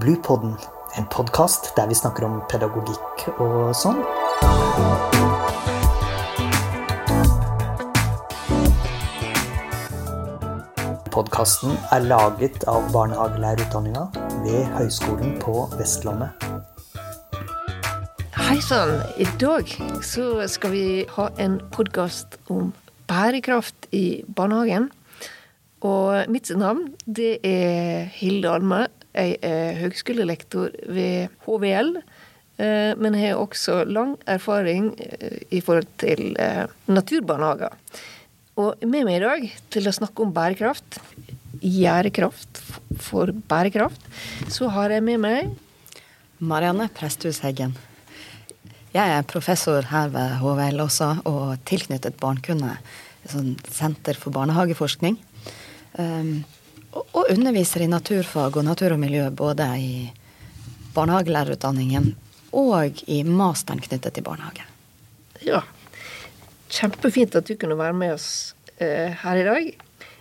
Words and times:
Bluepodden, 0.00 0.56
en 0.98 1.06
podkast 1.08 1.70
der 1.76 1.86
vi 1.88 1.94
snakker 1.96 2.26
om 2.26 2.34
pedagogikk 2.50 3.22
og 3.40 3.70
sånn. 3.72 4.02
Podkasten 11.14 11.78
er 11.96 12.04
laget 12.10 12.66
av 12.68 12.90
barnehagelærerutdanninga 12.92 14.02
ved 14.44 14.68
Høgskolen 14.74 15.38
på 15.40 15.64
Vestlandet. 15.78 16.44
Hei 18.36 18.58
sann. 18.60 18.98
I 19.16 19.24
dag 19.40 19.72
så 20.04 20.44
skal 20.52 20.76
vi 20.76 20.86
ha 21.16 21.30
en 21.40 21.56
podkast 21.72 22.36
om 22.52 22.74
bærekraft 23.08 23.88
i 23.96 24.20
barnehagen. 24.28 24.90
Og 25.80 26.28
mitt 26.32 26.52
navn 26.56 26.90
det 27.04 27.38
er 27.44 28.06
Hilde 28.12 28.52
Alme. 28.52 28.84
Jeg 29.16 29.38
er 29.46 29.78
høgskolelektor 29.80 30.74
ved 30.92 31.32
HVL. 31.46 31.96
eh, 32.58 32.92
Men 32.96 33.14
har 33.14 33.40
også 33.40 33.84
lang 33.84 34.16
erfaring 34.26 34.94
eh, 35.00 35.40
i 35.50 35.60
forhold 35.60 35.88
til 35.98 36.36
eh, 36.38 36.66
naturbarnehager. 36.86 37.72
Og 38.56 38.76
med 38.84 39.04
meg 39.04 39.18
i 39.18 39.24
dag 39.24 39.50
til 39.70 39.88
å 39.88 39.92
snakke 39.92 40.22
om 40.24 40.32
bærekraft, 40.32 41.00
gjærekraft 41.60 42.60
for 43.00 43.32
bærekraft, 43.48 44.00
så 44.48 44.68
har 44.72 44.92
jeg 44.92 45.04
med 45.04 45.20
meg 45.20 45.50
Marianne 46.38 46.88
Presthus 46.92 47.40
Heggen. 47.44 47.76
Jeg 48.96 49.12
er 49.12 49.28
professor 49.28 49.84
her 49.90 50.08
ved 50.08 50.38
HVL 50.40 50.80
også, 50.86 51.08
og 51.28 51.56
tilknyttet 51.68 52.16
Barnkunde, 52.20 52.78
et 53.26 53.68
senter 53.72 54.16
for 54.16 54.32
barnehageforskning. 54.32 55.18
Um, 55.98 56.44
og, 56.92 57.02
og 57.12 57.32
underviser 57.32 57.84
i 57.84 57.90
naturfag 57.90 58.56
og 58.56 58.66
natur 58.66 58.94
og 58.96 59.02
miljø 59.02 59.28
både 59.30 59.66
i 59.80 59.90
barnehagelærerutdanningen 60.96 62.12
og 62.56 63.02
i 63.10 63.22
masteren 63.26 63.82
knyttet 63.84 64.16
til 64.16 64.24
barnehage. 64.26 64.64
Ja, 65.44 65.62
kjempefint 66.72 67.36
at 67.36 67.48
du 67.48 67.56
kunne 67.60 67.78
være 67.78 67.96
med 67.96 68.14
oss 68.16 68.28
uh, 68.80 69.12
her 69.22 69.42
i 69.42 69.46
dag. 69.46 69.72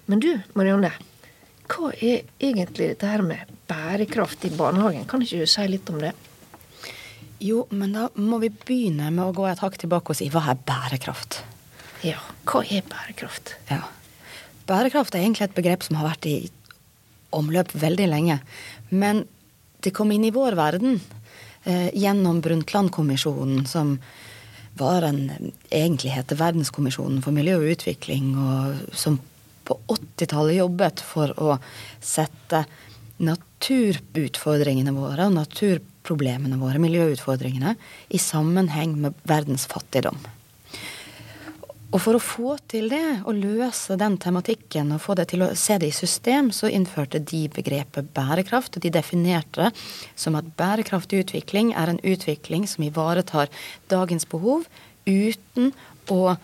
Men 0.05 0.21
du, 0.21 0.31
Marianne. 0.53 0.91
Hva 1.65 1.89
er 1.95 2.27
egentlig 2.43 2.91
dette 2.91 3.09
her 3.09 3.23
med 3.25 3.49
bærekraft 3.69 4.45
i 4.45 4.53
barnehagen? 4.53 5.07
Kan 5.09 5.23
ikke 5.25 5.41
du 5.41 5.49
si 5.49 5.65
litt 5.71 5.89
om 5.89 5.97
det? 6.03 6.11
Jo, 7.41 7.65
men 7.73 7.95
da 7.95 8.07
må 8.21 8.37
vi 8.43 8.51
begynne 8.53 9.09
med 9.11 9.23
å 9.25 9.33
gå 9.35 9.47
et 9.49 9.63
hakk 9.63 9.79
tilbake 9.81 10.13
og 10.13 10.19
si 10.19 10.29
hva 10.33 10.43
er 10.53 10.61
bærekraft? 10.67 11.41
Ja, 12.05 12.19
hva 12.45 12.61
er 12.63 12.85
bærekraft? 12.85 13.55
Ja. 13.71 13.81
Bærekraft 14.65 15.15
er 15.15 15.23
egentlig 15.23 15.47
et 15.47 15.57
begrep 15.57 15.85
som 15.85 15.99
har 15.99 16.09
vært 16.11 16.27
i 16.29 16.37
omløp 17.35 17.73
veldig 17.75 18.07
lenge. 18.09 18.39
Men 18.89 19.25
det 19.85 19.93
kom 19.93 20.13
inn 20.13 20.25
i 20.25 20.33
vår 20.33 20.57
verden 20.57 20.99
eh, 21.63 21.91
gjennom 21.93 22.41
Brundtland-kommisjonen, 22.45 23.65
som 23.69 23.97
var 24.75 25.05
en 25.07 25.53
egentlig 25.69 26.15
heter 26.15 26.39
Verdenskommisjonen 26.39 27.21
for 27.23 27.35
miljø 27.35 27.59
og 27.61 27.69
utvikling, 27.75 28.33
og 28.35 28.95
som 28.97 29.19
på 29.65 29.77
80-tallet 29.89 30.59
jobbet 30.59 31.01
for 31.05 31.31
å 31.41 31.57
sette 32.03 32.65
naturutfordringene 33.23 34.93
våre 34.95 35.29
og 35.29 35.37
naturproblemene 35.37 36.59
våre, 36.59 36.81
miljøutfordringene, 36.83 37.75
i 38.11 38.19
sammenheng 38.21 38.97
med 39.05 39.15
verdens 39.29 39.65
fattigdom. 39.71 40.19
Og 41.93 42.01
for 42.01 42.17
å 42.17 42.21
få 42.23 42.55
til 42.71 42.89
det, 42.91 43.21
å 43.23 43.31
løse 43.35 43.95
den 43.99 44.17
tematikken 44.21 44.91
og 44.95 45.03
få 45.03 45.15
det 45.19 45.27
til 45.31 45.45
å 45.45 45.51
se 45.57 45.77
det 45.79 45.91
i 45.91 45.95
system, 45.95 46.49
så 46.51 46.67
innførte 46.67 47.21
de 47.21 47.45
begrepet 47.53 48.09
bærekraft, 48.15 48.75
og 48.75 48.83
de 48.83 48.91
definerte 48.91 49.69
som 50.19 50.35
at 50.39 50.49
bærekraftig 50.59 51.23
utvikling 51.23 51.73
er 51.77 51.93
en 51.93 52.01
utvikling 52.03 52.65
som 52.67 52.83
ivaretar 52.87 53.51
dagens 53.91 54.27
behov 54.31 54.65
uten, 55.05 55.71
å, 56.11 56.35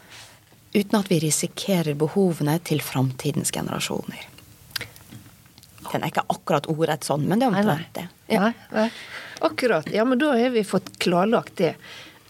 uten 0.75 0.99
at 0.99 1.09
vi 1.11 1.19
risikerer 1.25 1.97
behovene 1.99 2.59
til 2.67 2.83
framtidens 2.85 3.51
generasjoner. 3.51 4.27
Den 5.91 6.05
er 6.05 6.11
ikke 6.13 6.27
akkurat 6.31 6.69
ordrett 6.71 7.03
sånn, 7.03 7.25
men 7.27 7.41
det 7.41 7.49
er 7.49 7.57
omtrent 7.57 7.97
det. 7.97 8.05
Ja. 8.31 8.45
Nei, 8.45 8.53
nei. 8.71 8.87
Akkurat. 9.43 9.89
Ja, 9.91 10.05
men 10.07 10.21
da 10.21 10.35
har 10.37 10.53
vi 10.53 10.63
fått 10.63 10.93
klarlagt 11.01 11.57
det. 11.59 11.73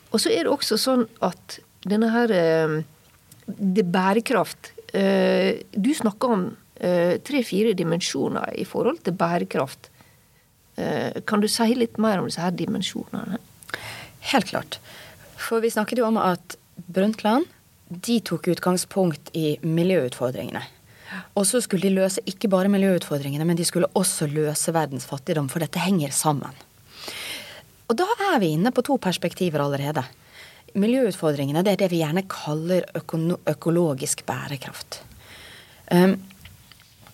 Og 0.09 0.23
så 0.23 0.31
er 0.31 0.47
det 0.47 0.55
også 0.55 0.79
sånn 0.79 1.05
at 1.21 1.59
denne 1.85 2.09
her 2.13 2.33
eh, 2.33 2.79
Det 3.57 3.85
bærekraft 3.91 4.71
eh, 4.93 5.61
Du 5.71 5.91
snakker 5.95 6.35
om 6.35 6.45
eh, 6.79 7.17
tre-fire 7.23 7.73
dimensjoner 7.77 8.53
i 8.57 8.65
forhold 8.67 9.03
til 9.05 9.17
bærekraft. 9.17 9.89
Kan 11.27 11.43
du 11.43 11.45
si 11.51 11.75
litt 11.75 11.99
mer 12.01 12.17
om 12.17 12.25
disse 12.25 12.41
her 12.41 12.53
dimensjonene? 12.55 13.37
Helt 14.31 14.47
klart. 14.49 14.77
For 15.37 15.61
vi 15.61 15.69
snakket 15.69 15.99
jo 15.99 16.07
om 16.07 16.17
at 16.17 16.55
Brundtland 16.87 17.45
de 17.91 18.15
tok 18.23 18.47
utgangspunkt 18.53 19.33
i 19.37 19.59
miljøutfordringene. 19.61 20.63
Og 21.35 21.45
så 21.47 21.59
skulle 21.63 21.89
de 21.89 21.97
løse 21.99 22.23
ikke 22.29 22.49
bare 22.51 22.71
miljøutfordringene, 22.71 23.45
men 23.47 23.59
de 23.59 23.67
skulle 23.67 23.89
også 23.99 24.29
løse 24.31 24.73
verdens 24.73 25.07
fattigdom, 25.07 25.49
for 25.51 25.63
dette 25.63 25.81
henger 25.83 26.13
sammen. 26.15 26.55
Og 27.91 27.97
da 27.99 28.07
er 28.31 28.39
vi 28.39 28.53
inne 28.55 28.71
på 28.71 28.83
to 28.87 28.95
perspektiver 29.01 29.63
allerede. 29.63 30.05
Miljøutfordringene 30.79 31.63
det 31.65 31.75
er 31.75 31.81
det 31.83 31.91
vi 31.91 32.01
gjerne 32.01 32.23
kaller 32.31 32.85
økologisk 32.95 34.25
bærekraft. 34.27 35.01
Um, 35.91 36.15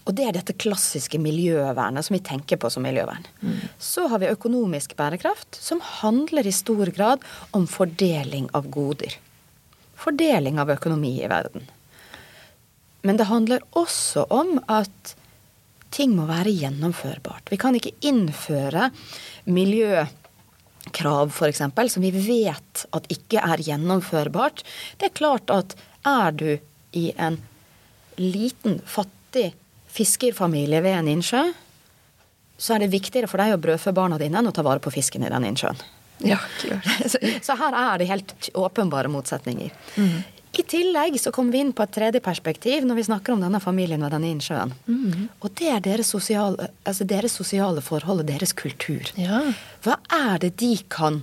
og 0.07 0.15
det 0.15 0.23
er 0.23 0.35
dette 0.37 0.55
klassiske 0.55 1.19
miljøvernet 1.19 2.05
som 2.07 2.15
vi 2.15 2.23
tenker 2.23 2.59
på 2.61 2.69
som 2.71 2.85
miljøvern. 2.87 3.25
Mm. 3.41 3.57
Så 3.81 4.05
har 4.07 4.21
vi 4.23 4.29
økonomisk 4.31 4.95
bærekraft, 4.95 5.57
som 5.59 5.81
handler 5.83 6.47
i 6.47 6.53
stor 6.55 6.87
grad 6.95 7.25
om 7.57 7.67
fordeling 7.67 8.47
av 8.55 8.69
goder. 8.71 9.17
Fordeling 9.99 10.61
av 10.63 10.71
økonomi 10.71 11.17
i 11.19 11.27
verden. 11.27 11.67
Men 13.03 13.19
det 13.19 13.27
handler 13.27 13.65
også 13.75 14.23
om 14.31 14.61
at 14.71 15.15
ting 15.91 16.15
må 16.15 16.27
være 16.29 16.55
gjennomførbart. 16.55 17.51
Vi 17.51 17.59
kan 17.59 17.75
ikke 17.75 17.95
innføre 18.07 18.89
miljøkrav, 20.87 21.29
f.eks., 21.31 21.61
som 21.93 22.01
vi 22.01 22.11
vet 22.11 22.85
at 22.91 23.07
ikke 23.09 23.39
er 23.39 23.57
gjennomførbart. 23.57 24.63
Det 24.97 25.09
er 25.09 25.17
klart 25.17 25.49
at 25.49 25.75
er 26.05 26.31
du 26.31 26.59
i 26.93 27.13
en 27.17 27.41
liten, 28.17 28.81
fattig 28.85 29.53
fiskerfamilie 29.87 30.81
ved 30.81 30.97
en 30.97 31.07
innsjø, 31.07 31.53
så 32.57 32.73
er 32.73 32.79
det 32.79 32.91
viktigere 32.91 33.27
for 33.27 33.37
deg 33.37 33.53
å 33.53 33.61
brødfø 33.61 33.93
barna 33.93 34.17
dine 34.17 34.39
enn 34.39 34.49
å 34.49 34.53
ta 34.53 34.63
vare 34.63 34.79
på 34.79 34.91
fisken 34.91 35.23
i 35.23 35.29
den 35.29 35.45
innsjøen. 35.45 35.77
Ja, 36.25 36.39
klart. 36.61 36.85
så, 37.11 37.19
så, 37.41 37.55
her 37.59 37.75
er 37.77 37.99
det 37.99 38.09
helt 38.09 38.49
åpenbare 38.57 39.09
motsetninger. 39.13 39.69
Mm. 39.97 40.23
I 40.57 40.65
tillegg 40.65 41.19
så 41.21 41.31
kommer 41.33 41.53
vi 41.53 41.61
inn 41.61 41.73
på 41.75 41.85
et 41.85 41.93
tredje 41.93 42.21
perspektiv 42.23 42.85
når 42.87 42.99
vi 42.99 43.07
snakker 43.07 43.35
om 43.35 43.43
denne 43.43 43.61
familien 43.61 44.01
ved 44.01 44.13
denne 44.15 44.31
innsjøen. 44.33 44.73
Mm. 44.89 45.27
Og 45.45 45.53
det 45.59 45.69
er 45.69 45.83
deres 45.85 46.09
sosiale, 46.13 46.71
altså 46.87 47.05
deres 47.07 47.35
sosiale 47.37 47.83
forhold 47.85 48.23
og 48.23 48.29
deres 48.29 48.55
kultur. 48.57 49.11
Ja. 49.19 49.43
Hva 49.85 49.99
er 50.17 50.41
det 50.41 50.55
de 50.61 50.73
kan 50.89 51.21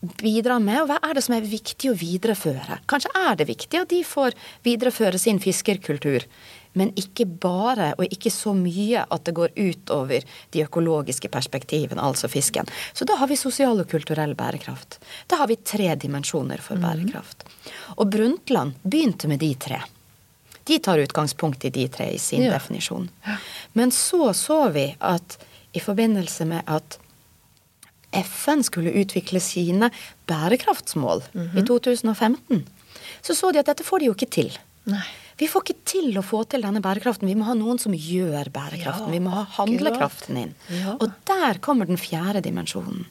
bidra 0.00 0.56
med, 0.62 0.78
og 0.80 0.88
hva 0.88 0.96
er 1.04 1.18
det 1.18 1.24
som 1.26 1.36
er 1.36 1.44
viktig 1.44 1.90
å 1.90 1.98
videreføre? 2.00 2.80
Kanskje 2.88 3.12
er 3.20 3.36
det 3.36 3.50
viktig 3.50 3.82
at 3.82 3.90
de 3.92 4.00
får 4.06 4.36
videreføre 4.64 5.20
sin 5.20 5.40
fiskerkultur, 5.42 6.24
men 6.72 6.92
ikke 6.94 7.24
bare, 7.26 7.94
og 7.98 8.04
ikke 8.14 8.30
så 8.30 8.52
mye 8.54 9.02
at 9.10 9.24
det 9.26 9.34
går 9.34 9.54
utover 9.58 10.22
de 10.54 10.62
økologiske 10.62 11.28
perspektivene, 11.32 11.98
altså 12.02 12.28
fisken. 12.30 12.68
Så 12.94 13.04
da 13.04 13.16
har 13.18 13.26
vi 13.26 13.36
sosial 13.36 13.80
og 13.82 13.88
kulturell 13.90 14.34
bærekraft. 14.38 14.98
Da 15.26 15.36
har 15.42 15.50
vi 15.50 15.56
tre 15.56 15.94
dimensjoner 15.98 16.62
for 16.62 16.76
bærekraft. 16.78 17.42
Og 17.98 18.10
Brundtland 18.10 18.76
begynte 18.82 19.28
med 19.28 19.40
de 19.42 19.54
tre. 19.54 19.80
De 20.64 20.78
tar 20.78 20.98
utgangspunkt 21.02 21.64
i 21.64 21.70
de 21.74 21.88
tre 21.88 22.12
i 22.14 22.18
sin 22.18 22.42
Ja. 22.44 22.52
definisjon. 22.54 23.08
Men 23.72 23.90
så 23.90 24.32
så 24.34 24.70
vi 24.72 24.94
at 25.00 25.38
i 25.74 25.80
forbindelse 25.80 26.44
med 26.46 26.62
at 26.66 26.98
FN 28.12 28.62
skulle 28.66 28.92
utvikle 29.02 29.40
sine 29.42 29.90
bærekraftsmål 30.26 31.22
i 31.56 31.62
2015, 31.66 32.64
så 33.22 33.34
så 33.36 33.52
de 33.52 33.58
at 33.62 33.66
dette 33.70 33.84
får 33.86 33.98
de 34.02 34.08
jo 34.10 34.14
ikke 34.16 34.30
til. 34.30 34.50
Nei. 34.90 35.02
Vi 35.38 35.46
får 35.48 35.62
ikke 35.64 35.79
til 36.00 36.16
å 36.18 36.24
få 36.24 36.42
til 36.50 36.64
denne 36.64 36.80
bærekraften. 36.84 37.28
Vi 37.28 37.36
må 37.38 37.46
ha 37.48 37.54
noen 37.58 37.80
som 37.80 37.94
gjør 37.94 38.50
bærekraften. 38.54 39.08
Ja, 39.08 39.14
vi 39.14 39.22
må 39.24 39.32
ha 39.34 39.44
handlekraften 39.58 40.38
inn. 40.40 40.54
Ja. 40.72 40.96
Og 40.96 41.12
der 41.28 41.60
kommer 41.64 41.88
den 41.88 42.00
fjerde 42.00 42.42
dimensjonen. 42.44 43.06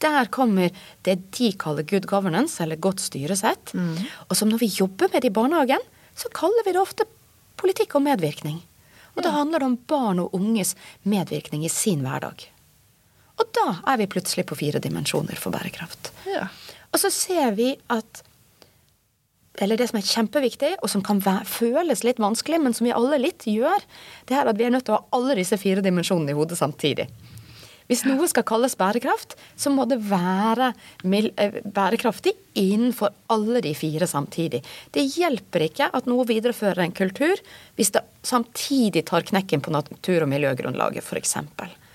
Der 0.00 0.30
kommer 0.32 0.72
det 1.06 1.18
de 1.36 1.52
kaller 1.60 1.86
good 1.86 2.08
governance, 2.10 2.60
eller 2.62 2.80
godt 2.80 3.02
styresett. 3.04 3.74
Mm. 3.74 3.98
Og 4.28 4.38
som 4.38 4.50
når 4.50 4.64
vi 4.64 4.70
jobber 4.80 5.12
med 5.12 5.22
det 5.22 5.32
i 5.32 5.36
barnehagen, 5.36 5.84
så 6.16 6.32
kaller 6.36 6.66
vi 6.66 6.74
det 6.76 6.82
ofte 6.82 7.06
politikk 7.60 7.98
og 7.98 8.06
medvirkning. 8.08 8.62
Og 9.16 9.24
da 9.26 9.34
handler 9.34 9.60
det 9.60 9.68
om 9.68 9.78
barn 9.90 10.22
og 10.22 10.34
unges 10.36 10.74
medvirkning 11.02 11.66
i 11.66 11.72
sin 11.72 12.04
hverdag. 12.06 12.46
Og 13.40 13.52
da 13.56 13.68
er 13.92 14.00
vi 14.00 14.10
plutselig 14.12 14.46
på 14.48 14.58
fire 14.58 14.80
dimensjoner 14.82 15.38
for 15.40 15.52
bærekraft. 15.54 16.12
Ja. 16.28 16.46
Og 16.90 17.00
så 17.02 17.10
ser 17.12 17.54
vi 17.56 17.72
at 17.92 18.24
eller 19.58 19.76
det 19.76 19.88
som 19.90 19.98
er 19.98 20.06
kjempeviktig, 20.06 20.76
og 20.78 20.92
som 20.92 21.02
kan 21.04 21.20
føles 21.48 22.04
litt 22.06 22.22
vanskelig, 22.22 22.60
men 22.62 22.76
som 22.76 22.86
vi 22.86 22.94
alle 22.94 23.18
litt 23.18 23.48
gjør, 23.50 23.82
det 24.30 24.38
er 24.38 24.48
at 24.48 24.58
vi 24.60 24.68
er 24.68 24.72
nødt 24.74 24.86
til 24.86 24.94
å 24.94 25.00
ha 25.00 25.18
alle 25.18 25.36
disse 25.40 25.58
fire 25.60 25.82
dimensjonene 25.84 26.32
i 26.32 26.38
hodet 26.38 26.58
samtidig. 26.60 27.08
Hvis 27.90 28.04
noe 28.06 28.28
skal 28.30 28.44
kalles 28.46 28.76
bærekraft, 28.78 29.34
så 29.58 29.72
må 29.74 29.82
det 29.90 29.98
være 30.06 30.68
eh, 31.02 31.56
bærekraftig 31.66 32.36
innenfor 32.54 33.10
alle 33.34 33.62
de 33.64 33.72
fire 33.74 34.06
samtidig. 34.06 34.60
Det 34.94 35.08
hjelper 35.16 35.66
ikke 35.66 35.90
at 35.98 36.06
noe 36.06 36.28
viderefører 36.28 36.84
en 36.84 36.94
kultur 36.94 37.42
hvis 37.74 37.90
det 37.96 38.04
samtidig 38.22 39.02
tar 39.10 39.26
knekken 39.26 39.64
på 39.66 39.74
natur- 39.74 40.22
og 40.22 40.30
miljøgrunnlaget, 40.30 41.02
f.eks. 41.02 41.34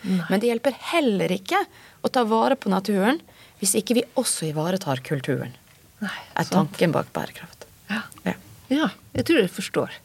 Men 0.03 0.41
det 0.41 0.51
hjelper 0.51 0.75
heller 0.91 1.31
ikke 1.31 1.63
å 2.03 2.11
ta 2.11 2.27
vare 2.27 2.59
på 2.59 2.73
naturen 2.73 3.23
hvis 3.61 3.77
ikke 3.79 3.95
vi 4.01 4.09
også 4.19 4.51
ivaretar 4.51 4.99
kulturen. 5.05 5.55
Nei, 6.03 6.15
er 6.35 6.49
tanken 6.49 6.95
bak 6.95 7.11
bærekraft. 7.15 7.67
Ja. 7.91 8.01
ja. 8.25 8.35
ja 8.73 8.89
jeg 9.15 9.27
tror 9.27 9.41
jeg 9.41 9.53
forstår. 9.53 10.01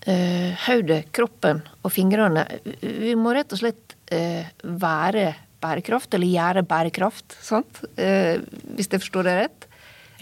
Uh, 0.00 0.56
hodet, 0.64 1.10
kroppen 1.12 1.60
og 1.84 1.92
fingrene. 1.92 2.46
Vi 2.80 3.12
må 3.20 3.34
rett 3.36 3.52
og 3.52 3.60
slett 3.60 3.96
uh, 4.14 4.46
være 4.64 5.26
bærekraft, 5.60 6.14
eller 6.16 6.30
gjøre 6.30 6.64
bærekraft, 6.64 7.36
sant? 7.44 7.82
Uh, 7.98 8.40
hvis 8.76 8.88
jeg 8.88 9.02
forstår 9.02 9.28
det 9.28 9.36
rett. 9.42 9.66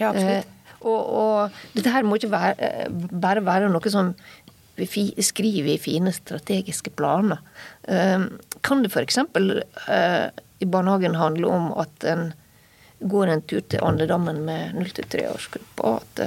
Ja, 0.01 0.11
absolutt. 0.11 0.55
Og, 0.79 0.99
og, 0.99 1.61
dette 1.75 1.91
her 1.91 2.05
må 2.07 2.15
ikke 2.15 2.31
være, 2.31 2.67
bare 3.11 3.43
være 3.43 3.71
noe 3.71 3.91
som 3.91 4.13
vi 4.79 4.87
skriver 5.19 5.73
i 5.73 5.81
fine 5.81 6.13
strategiske 6.15 6.93
planer. 6.95 7.41
Kan 7.83 8.85
det 8.85 8.93
f.eks. 8.93 9.17
I 9.19 10.67
barnehagen 10.71 11.17
handle 11.19 11.51
om 11.51 11.65
at 11.83 12.07
en 12.07 12.29
går 12.99 13.31
en 13.31 13.43
tur 13.47 13.61
til 13.61 13.83
andedammen 13.85 14.41
med 14.45 14.79
0-3-årsgruppa, 14.79 15.97
at 16.01 16.23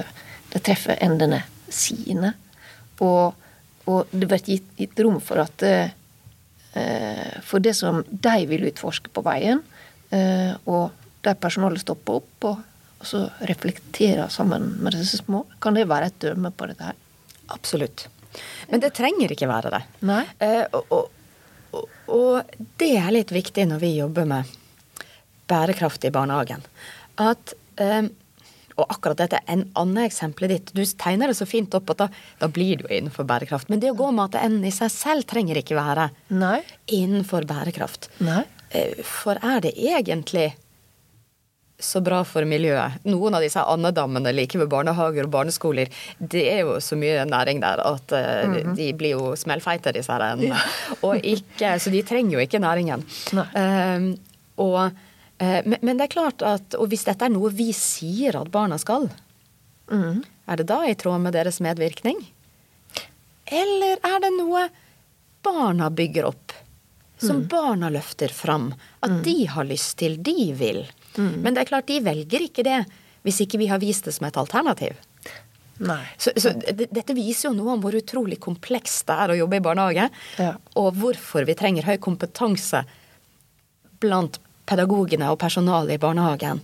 de 0.53 0.61
treffer 0.61 0.97
endene 1.01 1.43
sine. 1.69 2.33
Og, 3.01 3.35
og 3.89 4.13
det 4.13 4.29
blir 4.29 4.41
gitt, 4.47 4.71
gitt 4.79 5.03
rom 5.05 5.19
for 5.21 5.43
at 5.43 5.65
Eh, 6.73 7.41
for 7.41 7.59
det 7.59 7.73
som 7.73 8.03
de 8.09 8.45
vil 8.49 8.65
utforske 8.65 9.11
på 9.13 9.23
veien. 9.25 9.61
Eh, 10.09 10.53
og 10.65 10.91
der 11.23 11.37
personalet 11.39 11.83
stopper 11.83 12.19
opp 12.21 12.47
og, 12.49 12.63
og 12.99 13.07
så 13.07 13.27
reflekterer 13.49 14.31
sammen 14.33 14.71
med 14.81 14.97
disse 14.97 15.21
små. 15.21 15.45
Kan 15.61 15.77
det 15.77 15.87
være 15.89 16.09
et 16.09 16.19
dømme 16.25 16.51
på 16.51 16.69
dette 16.69 16.89
her? 16.89 16.97
Absolutt. 17.53 18.07
Men 18.71 18.81
det 18.81 18.95
trenger 18.97 19.31
ikke 19.35 19.49
være 19.49 19.75
det. 19.75 19.83
Nei. 20.09 20.23
Eh, 20.41 20.65
og, 20.73 21.13
og, 21.77 21.85
og, 22.09 22.57
det 22.81 22.95
er 22.97 23.13
litt 23.13 23.33
viktig 23.33 23.67
når 23.69 23.83
vi 23.83 23.95
jobber 23.99 24.27
med 24.29 24.59
bærekraft 25.53 26.09
i 26.09 26.13
barnehagen. 26.13 26.65
At 27.21 27.55
eh, 27.81 28.09
og 28.73 28.89
akkurat 28.89 29.19
dette 29.21 29.37
er 29.37 29.53
en 29.53 29.67
annen 29.77 30.07
eksempel 30.07 30.49
ditt. 30.49 30.71
Du 30.73 30.81
tegner 30.81 31.29
det 31.29 31.37
så 31.37 31.45
fint 31.49 31.73
opp 31.77 31.93
at 31.93 32.03
da, 32.03 32.07
da 32.41 32.49
blir 32.49 32.81
du 32.81 32.87
innenfor 32.89 33.27
bærekraft. 33.29 33.69
Men 33.69 33.83
det 33.83 33.91
å 33.93 33.99
gå 33.99 34.09
mate 34.15 34.41
enden 34.41 34.65
i 34.65 34.73
seg 34.73 34.91
selv 34.93 35.27
trenger 35.29 35.59
ikke 35.61 35.77
være 35.77 36.09
Nei. 36.33 36.59
innenfor 36.89 37.45
bærekraft. 37.49 38.09
Nei. 38.25 38.41
Eh, 38.73 38.97
for 39.05 39.37
er 39.45 39.61
det 39.67 39.75
egentlig 39.77 40.53
så 41.83 41.99
bra 42.03 42.21
for 42.23 42.47
miljøet. 42.47 43.01
Noen 43.09 43.35
av 43.35 43.43
disse 43.43 43.59
andedammene 43.59 44.31
like 44.31 44.57
ved 44.59 44.69
barnehager 44.71 45.27
og 45.27 45.33
barneskoler, 45.33 45.89
det 46.17 46.43
er 46.47 46.61
jo 46.63 46.77
så 46.81 46.95
mye 46.99 47.25
næring 47.27 47.59
der 47.59 47.81
at 47.83 48.13
uh, 48.13 48.19
mm 48.47 48.53
-hmm. 48.53 48.75
de 48.77 48.93
blir 48.93 49.17
jo 49.17 49.35
smellfeite, 49.35 49.91
disse 49.91 50.11
her 50.11 50.37
Ja. 50.39 50.57
og 51.07 51.17
ikke, 51.17 51.79
så 51.79 51.89
de 51.89 52.01
trenger 52.01 52.31
jo 52.31 52.39
ikke 52.39 52.59
næringen. 52.59 53.03
Um, 53.33 54.17
og 54.57 54.91
Eh, 55.37 55.61
men, 55.65 55.97
det 55.97 56.07
er 56.07 56.13
klart 56.13 56.45
at, 56.45 56.75
og 56.77 56.89
hvis 56.91 57.05
dette 57.07 57.25
er 57.25 57.33
noe 57.33 57.51
vi 57.53 57.71
sier 57.75 58.37
at 58.39 58.51
barna 58.53 58.79
skal, 58.81 59.09
mm. 59.91 60.23
er 60.45 60.61
det 60.61 60.67
da 60.69 60.81
i 60.87 60.95
tråd 60.99 61.23
med 61.25 61.35
deres 61.37 61.61
medvirkning? 61.63 62.19
Eller 63.45 64.01
er 64.05 64.19
det 64.23 64.33
noe 64.37 64.67
barna 65.43 65.89
bygger 65.91 66.29
opp, 66.29 66.53
som 67.19 67.43
mm. 67.43 67.47
barna 67.51 67.89
løfter 67.93 68.33
fram? 68.33 68.71
At 69.01 69.17
mm. 69.19 69.23
de 69.25 69.37
har 69.51 69.67
lyst 69.69 69.97
til, 70.01 70.19
de 70.23 70.51
vil. 70.57 70.85
Mm. 71.17 71.41
Men 71.43 71.53
det 71.53 71.63
er 71.63 71.73
klart, 71.73 71.89
de 71.89 72.03
velger 72.03 72.49
ikke 72.49 72.65
det 72.65 72.83
hvis 73.23 73.39
ikke 73.45 73.59
vi 73.61 73.69
har 73.71 73.79
vist 73.79 74.07
det 74.07 74.11
som 74.15 74.27
et 74.27 74.37
alternativ. 74.39 74.97
Så, 76.17 76.31
så 76.37 76.51
dette 76.69 77.15
viser 77.17 77.49
jo 77.49 77.55
noe 77.57 77.75
om 77.75 77.83
hvor 77.83 77.95
utrolig 77.97 78.37
komplekst 78.43 79.07
det 79.09 79.15
er 79.23 79.33
å 79.33 79.37
jobbe 79.37 79.57
i 79.57 79.63
barnehage, 79.63 80.09
ja. 80.39 80.51
og 80.79 80.99
hvorfor 80.99 81.47
vi 81.47 81.55
trenger 81.57 81.87
høy 81.87 81.95
kompetanse 82.03 82.83
blant 84.03 84.37
pedagogene 84.69 85.31
og 85.31 85.39
personalet 85.41 85.97
i 85.97 86.01
barnehagen. 86.01 86.61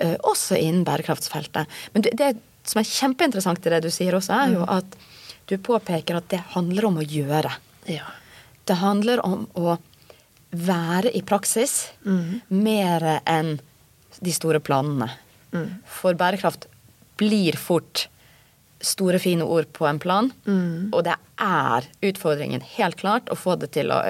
Uh, 0.00 0.16
også 0.28 0.58
innen 0.58 0.84
bærekraftsfeltet. 0.88 1.68
Men 1.94 2.06
det, 2.06 2.14
det, 2.18 2.32
som 2.68 2.80
er 2.80 2.88
kjempeinteressant 2.88 3.66
i 3.66 3.74
det 3.74 3.82
du 3.84 3.90
sier 3.92 4.16
også, 4.16 4.36
er 4.36 4.56
jo 4.56 4.64
mm. 4.64 4.72
at 4.78 4.98
du 5.50 5.56
påpeker 5.58 6.18
at 6.18 6.28
det 6.32 6.42
handler 6.54 6.88
om 6.90 7.00
å 7.00 7.06
gjøre. 7.06 7.52
Ja. 7.90 8.06
Det 8.68 8.78
handler 8.80 9.22
om 9.26 9.46
å 9.58 9.76
være 10.50 11.12
i 11.14 11.22
praksis 11.26 11.88
mm. 12.04 12.52
mer 12.54 13.06
enn 13.28 13.56
de 14.20 14.32
store 14.34 14.60
planene. 14.62 15.10
Mm. 15.54 15.80
For 15.86 16.18
bærekraft 16.18 16.66
blir 17.20 17.58
fort 17.58 18.06
store, 18.80 19.20
fine 19.20 19.44
ord 19.44 19.68
på 19.76 19.86
en 19.86 20.00
plan. 20.02 20.30
Mm. 20.46 20.90
Og 20.94 21.04
det 21.06 21.16
er 21.40 21.86
utfordringen, 22.10 22.64
helt 22.76 22.98
klart, 23.00 23.30
å 23.30 23.38
få 23.38 23.58
det 23.60 23.72
til 23.76 23.92
å 23.94 24.02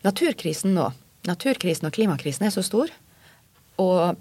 Naturkrisen 0.00 0.72
nå 0.72 0.86
naturkrisen 1.28 1.88
og 1.88 1.94
klimakrisen 1.96 2.46
er 2.46 2.54
så 2.54 2.64
stor 2.64 2.92
og 3.80 4.18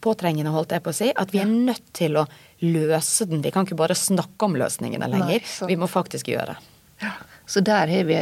påtrengende, 0.00 0.52
holdt 0.54 0.72
jeg 0.72 0.84
på 0.84 0.92
å 0.92 0.96
si, 0.96 1.10
at 1.12 1.32
vi 1.34 1.42
er 1.42 1.48
nødt 1.50 1.92
til 1.96 2.16
å 2.16 2.24
løse 2.64 3.26
den. 3.28 3.42
Vi 3.44 3.52
kan 3.52 3.66
ikke 3.66 3.76
bare 3.76 3.96
snakke 3.98 4.48
om 4.48 4.56
løsningene 4.56 5.08
lenger. 5.12 5.44
Nei, 5.44 5.68
vi 5.68 5.76
må 5.80 5.88
faktisk 5.90 6.30
gjøre. 6.32 6.56
Ja. 7.02 7.12
Så 7.48 7.60
der 7.64 7.90
har 7.90 8.08
vi 8.08 8.16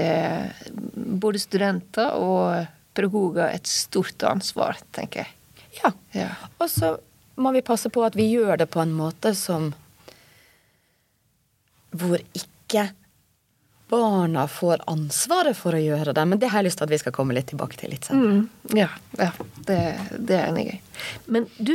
både 1.23 1.39
studenter 1.43 2.17
og 2.19 2.67
pedagoger 2.99 3.53
et 3.53 3.71
stort 3.71 4.23
ansvar, 4.27 4.81
tenker 4.95 5.23
jeg. 5.23 5.35
Ja. 5.79 5.93
ja. 6.17 6.31
Og 6.59 6.71
så 6.73 6.97
må 7.39 7.53
vi 7.55 7.63
passe 7.63 7.91
på 7.95 8.03
at 8.07 8.17
vi 8.19 8.27
gjør 8.33 8.59
det 8.65 8.67
på 8.73 8.83
en 8.83 8.95
måte 8.97 9.35
som 9.39 9.71
hvor 11.95 12.19
ikke 12.37 12.89
barna 13.89 14.45
får 14.49 14.83
ansvaret 14.91 15.57
for 15.57 15.77
å 15.77 15.81
gjøre 15.81 16.13
det. 16.17 16.25
Men 16.29 16.41
det 16.41 16.51
har 16.53 16.63
jeg 16.63 16.69
lyst 16.69 16.81
til 16.81 16.89
at 16.89 16.93
vi 16.93 17.01
skal 17.03 17.15
komme 17.17 17.37
litt 17.37 17.49
tilbake 17.53 17.79
til 17.81 17.93
litt 17.95 18.09
senere. 18.09 18.43
Mm, 18.43 18.79
ja, 18.79 18.89
ja, 19.21 19.31
det, 19.69 19.81
det 20.19 20.39
er 20.39 20.49
enig 20.51 20.67
i. 20.75 20.79
Men 21.33 21.49
du 21.57 21.75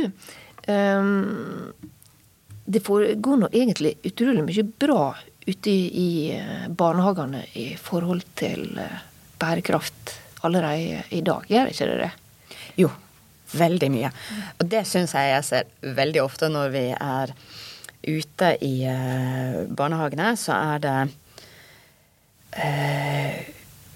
um, 0.68 1.72
Det 2.64 2.80
foregår 2.80 3.40
nå 3.42 3.50
egentlig 3.52 3.96
utrolig 4.06 4.44
mye 4.46 4.66
bra 4.86 5.14
ute 5.44 5.70
i, 5.70 6.32
eh, 6.32 6.68
barnehagene 6.68 7.42
i 7.60 7.74
forhold 7.76 8.22
til 8.40 8.78
eh, 8.80 9.02
bærekraft 9.36 10.14
allerede 10.40 11.02
i 11.12 11.20
dag, 11.20 11.44
gjør 11.48 11.68
ikke 11.68 11.88
det 11.90 11.98
det? 12.00 12.08
Jo, 12.80 12.88
veldig 13.52 13.90
mye. 13.92 14.12
Og 14.56 14.70
det 14.72 14.86
syns 14.88 15.12
jeg 15.12 15.34
jeg 15.34 15.44
ser 15.50 15.92
veldig 16.00 16.22
ofte 16.24 16.48
når 16.48 16.72
vi 16.72 16.86
er 16.96 17.34
ute 18.04 18.50
i 18.64 18.72
eh, 18.88 19.60
barnehagene, 19.68 20.32
så 20.40 20.56
er 20.56 20.82
det 20.84 20.96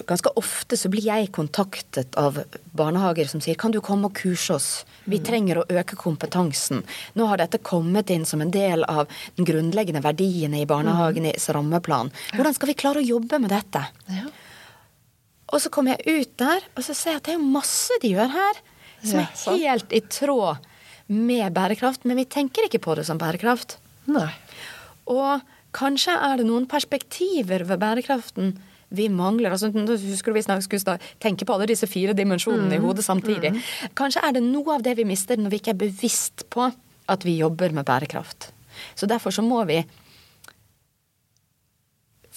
Ganske 0.09 0.31
ofte 0.41 0.77
så 0.81 0.89
blir 0.89 1.05
jeg 1.05 1.29
kontaktet 1.37 2.15
av 2.17 2.39
barnehager 2.73 3.29
som 3.29 3.43
sier 3.45 3.59
kan 3.61 3.75
du 3.75 3.81
komme 3.85 4.09
og 4.09 4.17
kurse 4.17 4.55
oss, 4.57 4.69
vi 5.05 5.19
mm. 5.21 5.25
trenger 5.27 5.61
å 5.61 5.67
øke 5.69 5.99
kompetansen. 6.01 6.81
Nå 7.19 7.27
har 7.29 7.43
dette 7.43 7.61
kommet 7.61 8.09
inn 8.15 8.25
som 8.29 8.41
en 8.41 8.53
del 8.55 8.87
av 8.89 9.11
den 9.37 9.49
grunnleggende 9.49 10.01
verdiene 10.05 10.63
i 10.63 10.69
barnehagenes 10.69 11.51
mm. 11.51 11.55
rammeplan. 11.59 12.13
Hvordan 12.33 12.57
skal 12.57 12.73
vi 12.73 12.79
klare 12.81 13.03
å 13.03 13.09
jobbe 13.09 13.41
med 13.43 13.53
dette? 13.53 13.85
Og 15.53 15.61
så 15.61 15.73
kommer 15.73 15.97
jeg 15.97 16.23
ut 16.23 16.33
der, 16.41 16.65
og 16.77 16.89
så 16.89 16.97
ser 16.97 17.15
jeg 17.17 17.21
at 17.21 17.29
det 17.29 17.37
er 17.37 17.45
masse 17.59 18.01
de 18.01 18.15
gjør 18.17 18.33
her, 18.33 18.65
som 19.03 19.21
er 19.21 19.61
helt 19.61 19.93
i 19.93 20.03
tråd 20.09 20.65
med 21.13 21.53
bærekraft, 21.57 22.09
men 22.09 22.17
vi 22.21 22.29
tenker 22.29 22.67
ikke 22.67 22.83
på 22.85 22.97
det 22.97 23.05
som 23.09 23.21
bærekraft. 23.21 23.77
Nei. 24.09 24.29
Og 25.09 25.45
Kanskje 25.77 26.15
er 26.15 26.41
det 26.41 26.49
noen 26.49 26.67
perspektiver 26.71 27.65
ved 27.69 27.81
bærekraften 27.83 28.57
vi 28.89 29.09
mangler. 29.13 29.53
Altså, 29.53 29.69
husker 29.69 30.33
du 30.33 30.39
vi 30.39 30.63
skulle 30.65 30.97
tenke 31.21 31.45
på 31.45 31.55
alle 31.55 31.69
disse 31.69 31.89
fire 31.91 32.15
dimensjonene 32.17 32.71
mm. 32.71 32.77
i 32.79 32.83
hodet 32.85 33.05
samtidig. 33.05 33.53
Mm. 33.53 33.63
Kanskje 33.99 34.25
er 34.25 34.37
det 34.39 34.45
noe 34.47 34.79
av 34.79 34.85
det 34.87 34.97
vi 34.97 35.07
mister 35.09 35.41
når 35.41 35.53
vi 35.53 35.61
ikke 35.61 35.75
er 35.77 35.83
bevisst 35.85 36.47
på 36.53 36.71
at 37.09 37.25
vi 37.25 37.39
jobber 37.39 37.75
med 37.77 37.87
bærekraft. 37.89 38.51
Så 38.97 39.09
derfor 39.11 39.35
så 39.35 39.45
må 39.45 39.61
vi 39.69 39.83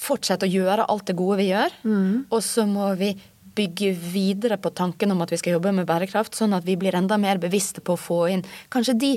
fortsette 0.01 0.47
å 0.47 0.51
gjøre 0.51 0.87
alt 0.89 1.05
det 1.07 1.17
gode 1.19 1.37
vi 1.43 1.51
gjør, 1.51 1.75
mm. 1.85 2.13
og 2.33 2.39
så 2.41 2.65
må 2.65 2.87
vi 2.97 3.13
bygge 3.55 3.91
videre 3.93 4.57
på 4.57 4.71
tanken 4.73 5.11
om 5.13 5.21
at 5.21 5.33
vi 5.33 5.37
skal 5.37 5.57
jobbe 5.57 5.73
med 5.75 5.85
bærekraft, 5.89 6.37
sånn 6.37 6.55
at 6.57 6.65
vi 6.65 6.77
blir 6.79 6.95
enda 6.97 7.19
mer 7.21 7.41
bevisste 7.41 7.83
på 7.85 7.93
å 7.93 7.99
få 7.99 8.21
inn 8.31 8.45
kanskje 8.73 8.95
de, 8.97 9.11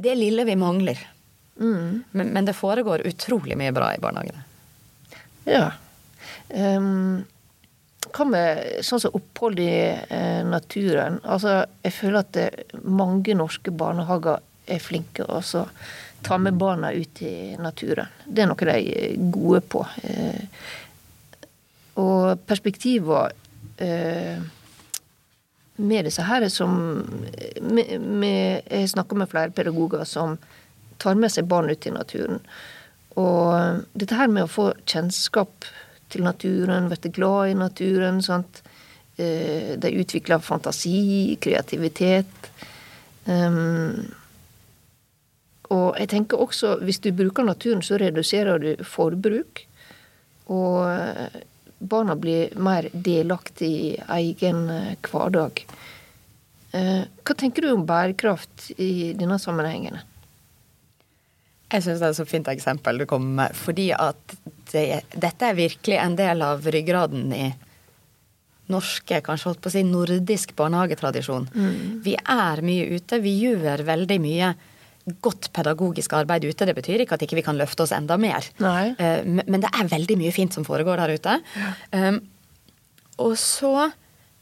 det 0.00 0.14
lille 0.16 0.46
vi 0.48 0.56
mangler. 0.56 1.00
Mm. 1.60 2.02
Men, 2.10 2.32
men, 2.34 2.44
det 2.44 2.56
foregår 2.58 3.06
utrolig 3.06 3.56
mye 3.58 3.72
bra 3.72 3.92
i 3.94 4.00
barnehagene. 4.02 4.42
Ja. 5.44 5.68
Um, 6.48 7.24
hva 8.14 8.26
med 8.28 8.82
sånn 8.86 9.02
som 9.02 9.14
opphold 9.16 9.60
i 9.62 9.74
eh, 9.90 10.42
naturen? 10.46 11.20
Altså, 11.22 11.62
jeg 11.82 11.94
føler 11.96 12.20
at 12.20 12.32
det, 12.36 12.48
mange 12.84 13.36
norske 13.36 13.72
barnehager 13.74 14.42
er 14.70 14.82
flinke 14.82 15.26
å 15.26 15.40
ta 16.24 16.38
med 16.40 16.56
barna 16.60 16.92
ut 16.92 17.22
i 17.22 17.56
naturen. 17.60 18.08
Det 18.24 18.44
er 18.44 18.50
noe 18.50 18.68
de 18.68 18.74
er 18.74 19.16
gode 19.34 19.60
på. 19.68 19.82
Eh, 20.04 20.44
og 22.00 22.44
perspektiver 22.48 23.34
eh, 23.82 24.38
med 25.76 26.06
disse 26.06 26.22
her 26.22 26.46
som 26.50 26.72
med, 27.60 28.00
med, 28.00 28.62
Jeg 28.70 28.90
snakker 28.94 29.18
med 29.18 29.30
flere 29.30 29.50
pedagoger 29.50 30.04
som 30.06 30.36
tar 31.04 31.20
med 31.20 31.32
seg 31.32 31.48
barn 31.50 31.70
ut 31.70 31.86
i 31.86 31.94
naturen. 31.94 32.40
Og 33.20 33.84
dette 33.94 34.18
her 34.18 34.30
med 34.32 34.46
å 34.46 34.50
få 34.50 34.70
kjennskap 34.90 35.68
til 36.10 36.24
naturen, 36.26 36.90
bli 36.90 37.12
glad 37.14 37.52
i 37.52 37.58
naturen. 37.58 38.22
Sant? 38.22 38.62
Eh, 39.16 39.78
de 39.78 39.94
utvikler 39.94 40.42
fantasi, 40.42 41.36
kreativitet. 41.42 42.50
Um, 43.24 44.10
og 45.70 45.94
jeg 45.98 46.10
tenker 46.10 46.42
også, 46.42 46.74
hvis 46.84 47.00
du 47.02 47.12
bruker 47.14 47.46
naturen, 47.46 47.82
så 47.82 47.98
reduserer 48.02 48.58
du 48.58 48.84
forbruk. 48.84 49.64
Og 50.52 50.80
eh, 50.90 51.38
barna 51.78 52.18
blir 52.18 52.52
mer 52.58 52.90
delaktig 52.92 53.70
i 53.70 53.94
egen 54.18 54.66
eh, 54.70 54.94
hverdag. 55.06 55.66
Hva 56.74 57.34
tenker 57.38 57.62
du 57.62 57.68
om 57.70 57.84
bærekraft 57.86 58.72
i 58.82 59.12
denne 59.14 59.36
sammenhengen? 59.38 60.00
Jeg 61.72 61.84
syns 61.84 62.00
det 62.00 62.06
er 62.06 62.12
et 62.12 62.18
så 62.18 62.26
fint 62.28 62.48
eksempel 62.52 63.00
du 63.00 63.06
kommer 63.10 63.38
med. 63.42 63.56
Fordi 63.58 63.88
at 63.96 64.36
det, 64.72 64.84
dette 65.14 65.48
er 65.48 65.56
virkelig 65.58 66.00
en 66.00 66.18
del 66.18 66.44
av 66.44 66.66
ryggraden 66.66 67.32
i 67.34 67.46
norske, 68.72 69.18
kanskje 69.24 69.50
holdt 69.50 69.62
på 69.64 69.70
å 69.70 69.74
si 69.74 69.82
nordisk 69.86 70.54
barnehagetradisjon. 70.56 71.48
Mm. 71.52 71.80
Vi 72.04 72.14
er 72.16 72.62
mye 72.64 72.86
ute. 72.96 73.20
Vi 73.24 73.34
gjør 73.42 73.84
veldig 73.86 74.20
mye 74.24 74.54
godt 75.24 75.50
pedagogisk 75.52 76.14
arbeid 76.16 76.46
ute. 76.46 76.64
Det 76.68 76.76
betyr 76.76 77.04
ikke 77.04 77.18
at 77.18 77.24
ikke 77.26 77.38
vi 77.40 77.44
kan 77.44 77.58
løfte 77.60 77.84
oss 77.84 77.92
enda 77.96 78.16
mer. 78.20 78.46
Nei. 78.64 78.94
Eh, 78.96 79.20
men 79.24 79.60
det 79.60 79.72
er 79.72 79.90
veldig 79.90 80.16
mye 80.20 80.32
fint 80.32 80.56
som 80.56 80.64
foregår 80.64 81.02
der 81.02 81.16
ute. 81.18 81.36
Ja. 81.60 81.74
Um, 81.92 82.22
og 83.22 83.36
så 83.38 83.90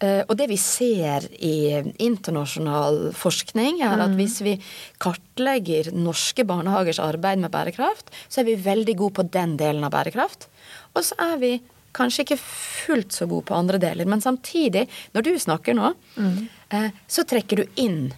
og 0.02 0.32
det 0.38 0.48
vi 0.50 0.58
ser 0.58 1.28
i 1.38 1.82
internasjonal 2.02 3.12
forskning, 3.16 3.82
er 3.84 4.00
at 4.00 4.10
mm. 4.12 4.16
hvis 4.18 4.40
vi 4.42 4.56
kartlegger 5.02 5.92
norske 5.94 6.46
barnehagers 6.48 6.98
arbeid 7.02 7.42
med 7.44 7.52
bærekraft, 7.54 8.10
så 8.28 8.42
er 8.42 8.50
vi 8.50 8.56
veldig 8.64 8.96
gode 8.98 9.20
på 9.20 9.28
den 9.34 9.54
delen 9.60 9.86
av 9.86 9.94
bærekraft. 9.94 10.48
Og 10.96 11.06
så 11.06 11.18
er 11.22 11.38
vi 11.42 11.52
kanskje 11.96 12.24
ikke 12.24 12.40
fullt 12.40 13.14
så 13.14 13.28
gode 13.30 13.46
på 13.50 13.56
andre 13.56 13.78
deler. 13.82 14.08
Men 14.08 14.24
samtidig, 14.24 14.86
når 15.14 15.28
du 15.28 15.32
snakker 15.38 15.76
nå, 15.76 15.92
mm. 16.16 16.90
så 17.06 17.26
trekker 17.28 17.62
du 17.62 17.80
inn 17.82 18.10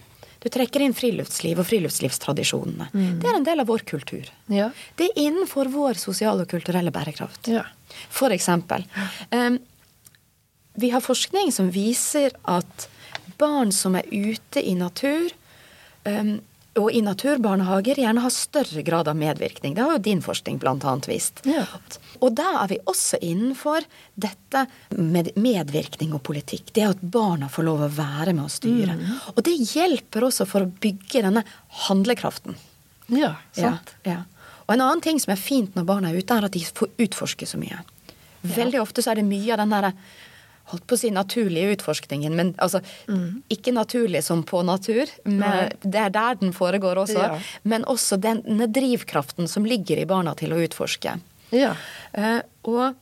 du 0.45 0.51
trekker 0.53 0.83
inn 0.85 0.93
friluftsliv 0.93 1.57
og 1.57 1.65
friluftslivstradisjonene. 1.65 2.85
Mm. 2.93 3.13
Det 3.17 3.29
er 3.31 3.37
en 3.39 3.45
del 3.47 3.63
av 3.63 3.65
vår 3.71 3.81
kultur. 3.89 4.27
Ja. 4.53 4.67
Det 4.93 5.07
er 5.07 5.23
innenfor 5.23 5.71
vår 5.73 5.97
sosiale 5.97 6.45
og 6.45 6.51
kulturelle 6.51 6.93
bærekraft. 6.93 7.49
Ja. 7.49 7.63
For 8.13 8.29
eksempel. 8.35 8.85
Um, 9.31 9.57
vi 10.75 10.91
har 10.93 11.03
forskning 11.03 11.51
som 11.55 11.71
viser 11.73 12.35
at 12.43 12.89
barn 13.39 13.71
som 13.75 13.95
er 13.99 14.07
ute 14.11 14.63
i 14.63 14.75
natur, 14.79 15.31
um, 16.03 16.37
og 16.75 16.91
i 16.91 16.99
naturbarnehager 16.99 18.01
gjerne 18.01 18.19
har 18.19 18.33
større 18.35 18.81
grad 18.83 19.07
av 19.07 19.15
medvirkning. 19.15 19.77
Det 19.77 19.83
har 19.83 19.95
jo 19.95 20.03
din 20.03 20.21
forskning 20.23 20.57
bl.a. 20.59 20.95
vist. 21.07 21.39
Ja. 21.47 21.63
Og 22.19 22.33
da 22.35 22.49
er 22.65 22.73
vi 22.73 22.79
også 22.83 23.19
innenfor 23.23 23.85
dette 24.19 24.65
med 24.91 25.31
medvirkning 25.39 26.11
og 26.17 26.23
politikk. 26.27 26.73
Det 26.75 26.83
at 26.89 26.99
barna 26.99 27.47
får 27.51 27.67
lov 27.69 27.85
å 27.85 27.91
være 27.95 28.35
med 28.35 28.49
å 28.49 28.51
styre. 28.51 28.97
Mm. 28.99 29.07
Og 29.37 29.41
det 29.47 29.55
hjelper 29.71 30.27
også 30.27 30.47
for 30.51 30.67
å 30.67 30.71
bygge 30.83 31.23
denne 31.23 31.45
handlekraften. 31.87 32.59
Ja, 33.07 33.37
sant. 33.55 33.95
Ja, 34.03 34.19
ja. 34.19 34.21
Og 34.65 34.75
en 34.75 34.83
annen 34.83 35.03
ting 35.05 35.19
som 35.21 35.31
er 35.31 35.39
fint 35.39 35.75
når 35.77 35.87
barna 35.87 36.11
er 36.11 36.19
ute, 36.19 36.35
er 36.35 36.47
at 36.47 36.55
de 36.57 36.63
får 36.65 36.91
utforske 37.07 37.47
så 37.47 37.59
mye. 37.61 37.79
Veldig 38.45 38.81
ofte 38.81 39.03
så 39.05 39.13
er 39.13 39.21
det 39.21 39.29
mye 39.29 39.53
av 39.53 39.61
den 39.63 39.73
derre 39.73 39.93
holdt 40.71 40.85
på 40.89 40.97
å 40.97 40.99
si 40.99 41.11
naturlige 41.13 41.75
utforskningen, 41.75 42.35
men 42.37 42.51
altså 42.61 42.81
mm. 43.05 43.45
ikke 43.53 43.73
naturlig 43.75 44.23
som 44.25 44.41
på 44.47 44.63
natur. 44.65 45.11
Men 45.29 45.71
det 45.83 46.01
er 46.07 46.13
der 46.13 46.41
den 46.41 46.53
foregår 46.57 47.03
også. 47.05 47.21
Ja. 47.21 47.39
Men 47.63 47.85
også 47.89 48.17
denne 48.21 48.67
drivkraften 48.73 49.49
som 49.51 49.67
ligger 49.67 50.01
i 50.01 50.07
barna 50.09 50.33
til 50.37 50.55
å 50.55 50.61
utforske. 50.65 51.17
Ja. 51.53 51.75
Uh, 52.17 52.41
og 52.65 52.95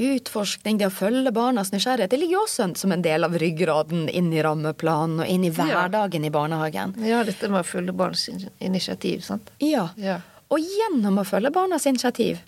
utforskning, 0.00 0.78
det 0.78 0.86
å 0.86 0.94
følge 0.94 1.32
barnas 1.34 1.72
nysgjerrighet, 1.74 2.12
det 2.12 2.20
ligger 2.20 2.38
jo 2.38 2.44
også 2.44 2.68
som 2.78 2.92
en 2.94 3.02
del 3.02 3.26
av 3.26 3.34
ryggraden 3.38 4.06
inn 4.08 4.30
i 4.32 4.42
rammeplanen 4.44 5.24
og 5.24 5.30
inn 5.30 5.46
i 5.46 5.50
hverdagen 5.54 6.26
ja. 6.26 6.30
i 6.30 6.34
barnehagen. 6.34 6.94
Ja, 7.06 7.24
dette 7.26 7.50
med 7.50 7.62
å 7.62 7.66
følge 7.66 7.94
barns 7.96 8.28
initiativ, 8.58 9.24
sant. 9.26 9.50
Ja. 9.62 9.88
ja. 9.98 10.20
Og 10.50 10.62
gjennom 10.62 11.18
å 11.20 11.26
følge 11.26 11.52
barnas 11.54 11.88
initiativ, 11.90 12.42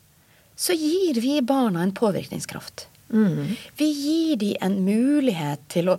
så 0.55 0.77
gir 0.77 1.19
vi 1.23 1.41
barna 1.43 1.83
en 1.83 1.95
påvirkningskraft. 1.97 2.87
Mm. 3.13 3.57
Vi 3.79 3.89
gir 3.93 4.37
dem 4.41 4.57
en 4.65 4.79
mulighet 4.87 5.63
til 5.73 5.93
å 5.93 5.99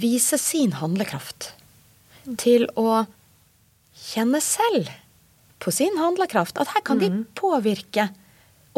vise 0.00 0.38
sin 0.40 0.76
handlekraft. 0.78 1.52
Til 2.40 2.68
å 2.78 3.04
kjenne 4.00 4.40
selv 4.44 4.90
på 5.60 5.72
sin 5.74 5.98
handlekraft. 6.00 6.60
At 6.60 6.72
her 6.74 6.84
kan 6.86 7.00
mm. 7.00 7.02
de 7.02 7.24
påvirke 7.38 8.08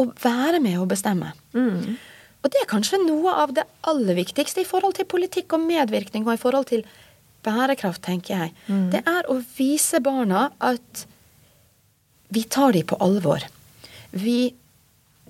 og 0.01 0.15
være 0.23 0.59
med 0.63 0.81
å 0.81 0.89
bestemme. 0.89 1.31
Mm. 1.53 1.95
Og 2.43 2.51
det 2.51 2.59
er 2.59 2.69
kanskje 2.69 2.99
noe 3.05 3.31
av 3.45 3.53
det 3.55 3.63
aller 3.87 4.17
viktigste 4.17 4.63
i 4.63 4.67
forhold 4.67 4.97
til 4.97 5.07
politikk 5.07 5.55
og 5.55 5.63
medvirkning 5.63 6.25
og 6.27 6.35
i 6.35 6.41
forhold 6.41 6.67
til 6.73 6.83
bærekraft, 7.43 8.03
tenker 8.03 8.35
jeg. 8.35 8.53
Mm. 8.67 8.89
Det 8.91 9.03
er 9.07 9.29
å 9.31 9.37
vise 9.55 9.99
barna 10.03 10.49
at 10.63 11.05
vi 12.33 12.43
tar 12.49 12.73
dem 12.75 12.87
på 12.89 12.97
alvor. 13.03 13.45
Vi 14.11 14.53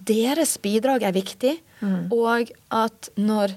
deres 0.08 0.58
bidrag 0.64 1.06
er 1.08 1.16
viktig, 1.16 1.58
mm. 1.82 2.12
og 2.14 2.52
at 2.74 3.10
når, 3.20 3.56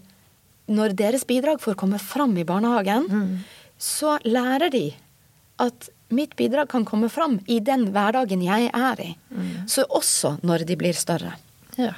når, 0.68 0.94
deres 0.98 1.26
bidrag 1.28 1.60
får 1.62 1.78
komme 1.80 2.00
fram 2.02 2.36
i 2.38 2.46
barnehagen, 2.46 3.08
mm. 3.10 3.34
så 3.78 4.18
lærer 4.24 4.70
de 4.74 4.88
at 5.62 5.88
mitt 6.14 6.36
bidrag 6.38 6.68
kan 6.70 6.84
komme 6.86 7.08
fram 7.10 7.40
i 7.50 7.58
den 7.64 7.88
hverdagen 7.94 8.44
jeg 8.44 8.70
er 8.70 9.02
i. 9.02 9.10
Mm. 9.30 9.66
Så 9.70 9.86
også 9.88 10.36
når 10.46 10.66
de 10.68 10.76
blir 10.78 10.96
større. 10.96 11.34
Ja. 11.76 11.94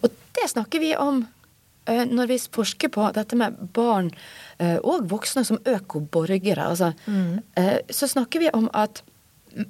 Og 0.00 0.12
det 0.36 0.46
snakker 0.52 0.82
vi 0.82 0.92
om 0.96 1.24
uh, 1.24 2.04
når 2.06 2.30
vi 2.30 2.38
forsker 2.38 2.92
på 2.94 3.08
dette 3.16 3.38
med 3.38 3.56
barn 3.74 4.12
uh, 4.60 4.78
og 4.78 5.08
voksne 5.10 5.44
som 5.48 5.60
økoborgere. 5.66 6.68
Altså, 6.68 6.92
uh, 7.08 7.78
så 7.90 8.10
snakker 8.10 8.46
vi 8.46 8.52
om 8.54 8.70
at 8.76 9.02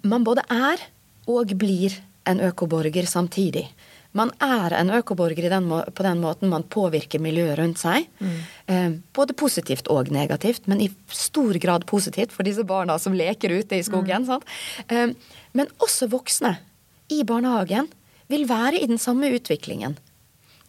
man 0.04 0.26
både 0.26 0.44
er 0.52 0.82
og 1.28 1.54
blir 1.61 1.97
en 2.28 2.42
økoborger 2.44 3.06
samtidig. 3.08 3.64
Man 4.18 4.32
er 4.42 4.75
en 4.78 4.90
økoborger 4.98 5.48
den 5.52 5.68
på 5.70 6.06
den 6.06 6.22
måten 6.22 6.50
man 6.50 6.66
påvirker 6.66 7.22
miljøet 7.22 7.58
rundt 7.60 7.82
seg. 7.82 8.08
Mm. 8.18 8.38
Eh, 8.66 8.88
både 9.14 9.37
positivt 9.38 9.90
og 9.92 10.10
negativt, 10.14 10.66
men 10.70 10.82
i 10.82 10.90
stor 11.14 11.58
grad 11.62 11.87
positivt 11.87 12.34
for 12.34 12.46
disse 12.48 12.64
barna 12.66 12.98
som 12.98 13.16
leker 13.16 13.54
ute 13.60 13.78
i 13.78 13.87
skogen. 13.87 14.26
Mm. 14.26 14.46
Eh, 14.88 15.32
men 15.58 15.72
også 15.82 16.10
voksne 16.12 16.56
i 17.14 17.22
barnehagen 17.25 17.88
vil 18.28 18.44
være 18.48 18.82
i 18.82 18.88
den 18.90 19.00
samme 19.00 19.30
utviklingen. 19.32 19.96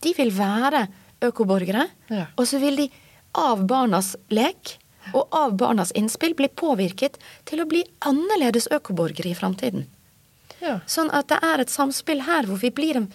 De 0.03 0.13
vil 0.15 0.31
være 0.31 0.85
økoborgere, 1.25 1.89
ja. 2.07 2.29
og 2.39 2.47
så 2.47 2.61
vil 2.61 2.77
de 2.79 2.87
av 3.35 3.65
barnas 3.67 4.15
lek 4.31 4.77
og 5.13 5.27
av 5.35 5.55
barnas 5.59 5.91
innspill 5.97 6.35
bli 6.37 6.47
påvirket 6.47 7.17
til 7.49 7.63
å 7.63 7.67
bli 7.69 7.83
annerledes 8.05 8.69
økoborgere 8.71 9.31
i 9.31 9.37
framtiden. 9.37 9.87
Ja. 10.59 10.79
Sånn 10.89 11.11
at 11.15 11.29
det 11.31 11.39
er 11.45 11.63
et 11.63 11.71
samspill 11.71 12.25
her 12.27 12.47
hvor 12.49 12.59
vi 12.61 12.71
blir 12.75 12.99
en, 12.99 13.07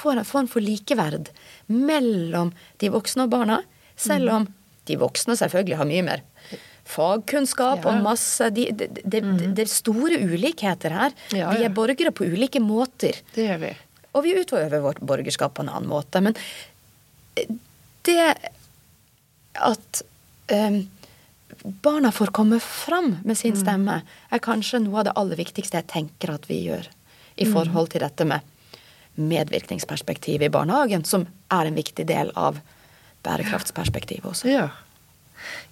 får 0.00 0.20
en 0.20 0.28
form 0.28 0.48
for 0.50 0.64
likeverd 0.64 1.30
mellom 1.68 2.54
de 2.82 2.90
voksne 2.92 3.28
og 3.28 3.34
barna, 3.36 3.60
selv 4.00 4.32
om 4.34 4.48
de 4.88 4.96
voksne 5.00 5.36
selvfølgelig 5.38 5.78
har 5.78 5.88
mye 5.88 6.06
mer 6.06 6.26
fagkunnskap 6.90 7.84
ja. 7.84 7.92
og 7.92 8.04
masse 8.04 8.50
Det 8.54 8.70
de, 8.74 8.88
de, 9.04 9.20
de, 9.20 9.62
er 9.62 9.70
store 9.70 10.18
ulikheter 10.18 10.94
her. 10.96 11.16
Ja, 11.36 11.52
vi 11.54 11.66
er 11.66 11.74
borgere 11.74 12.12
på 12.14 12.26
ulike 12.26 12.62
måter. 12.62 13.20
Det 13.34 13.46
gjør 13.46 13.60
vi. 13.62 13.74
Og 14.16 14.24
vi 14.26 14.34
utøver 14.40 14.82
vårt 14.82 15.02
borgerskap 15.06 15.54
på 15.54 15.64
en 15.64 15.70
annen 15.70 15.90
måte. 15.90 16.22
Men 16.24 16.34
det 18.08 18.24
at 19.60 20.02
um, 20.50 20.80
barna 21.84 22.10
får 22.14 22.32
komme 22.34 22.60
fram 22.64 23.18
med 23.24 23.38
sin 23.38 23.54
mm. 23.54 23.60
stemme, 23.62 24.00
er 24.30 24.42
kanskje 24.42 24.82
noe 24.82 25.02
av 25.02 25.10
det 25.10 25.16
aller 25.20 25.38
viktigste 25.38 25.78
jeg 25.78 25.90
tenker 25.92 26.34
at 26.34 26.48
vi 26.50 26.62
gjør 26.64 26.88
i 27.36 27.46
mm. 27.46 27.52
forhold 27.52 27.92
til 27.92 28.04
dette 28.06 28.26
med 28.26 28.46
medvirkningsperspektivet 29.14 30.46
i 30.46 30.52
barnehagen, 30.52 31.04
som 31.04 31.26
er 31.52 31.68
en 31.68 31.78
viktig 31.78 32.06
del 32.08 32.30
av 32.38 32.60
bærekraftsperspektivet 33.26 34.26
også. 34.30 34.48
Ja. 34.48 34.68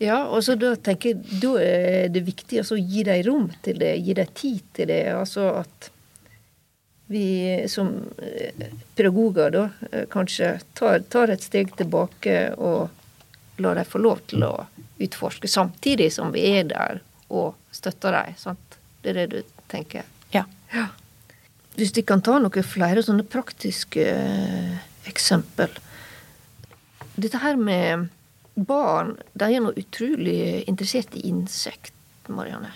ja 0.03 0.19
og 0.27 0.43
så 0.45 0.57
da 0.61 0.75
tenker 0.77 1.15
jeg 1.15 1.41
da 1.43 1.55
er 1.63 2.11
det 2.13 2.27
viktig 2.27 2.65
å 2.65 2.81
gi 2.81 3.05
dem 3.09 3.23
rom 3.29 3.47
til 3.65 3.81
det, 3.81 3.95
gi 4.03 4.17
dem 4.19 4.35
tid 4.35 4.75
til 4.77 4.91
det. 4.93 5.05
Altså 5.15 5.49
at 5.63 5.91
vi 7.09 7.65
som 7.73 7.95
eh, 8.21 8.69
pedagoger 8.95 9.51
da 9.55 9.65
eh, 9.93 10.05
kanskje 10.13 10.59
tar, 10.77 11.01
tar 11.09 11.33
et 11.33 11.45
steg 11.45 11.73
tilbake 11.79 12.51
og 12.59 12.91
lar 13.59 13.79
dem 13.81 13.89
få 13.89 14.03
lov 14.03 14.21
til 14.29 14.45
å 14.45 14.53
utforske, 14.99 15.49
samtidig 15.49 16.11
som 16.13 16.35
vi 16.35 16.45
er 16.59 16.69
der 16.69 17.01
og 17.29 17.57
støtter 17.73 18.13
dem. 18.13 18.37
Sant? 18.37 18.79
Det 19.03 19.15
er 19.15 19.23
det 19.23 19.27
du 19.33 19.55
tenker? 19.73 20.05
Ja. 20.35 20.45
ja. 20.75 20.89
Hvis 21.79 21.95
de 21.95 22.03
kan 22.03 22.23
ta 22.25 22.41
noen 22.43 22.67
flere 22.67 23.05
sånne 23.07 23.23
praktiske 23.31 24.03
eh, 24.03 24.79
eksempel. 25.07 25.71
Dette 27.19 27.39
her 27.43 27.59
med 27.59 28.09
barn 28.59 29.15
de 29.39 29.47
er 29.47 29.63
nå 29.63 29.71
utrolig 29.79 30.65
interessert 30.67 31.15
i 31.15 31.29
insekt, 31.31 31.95
Marianne. 32.27 32.73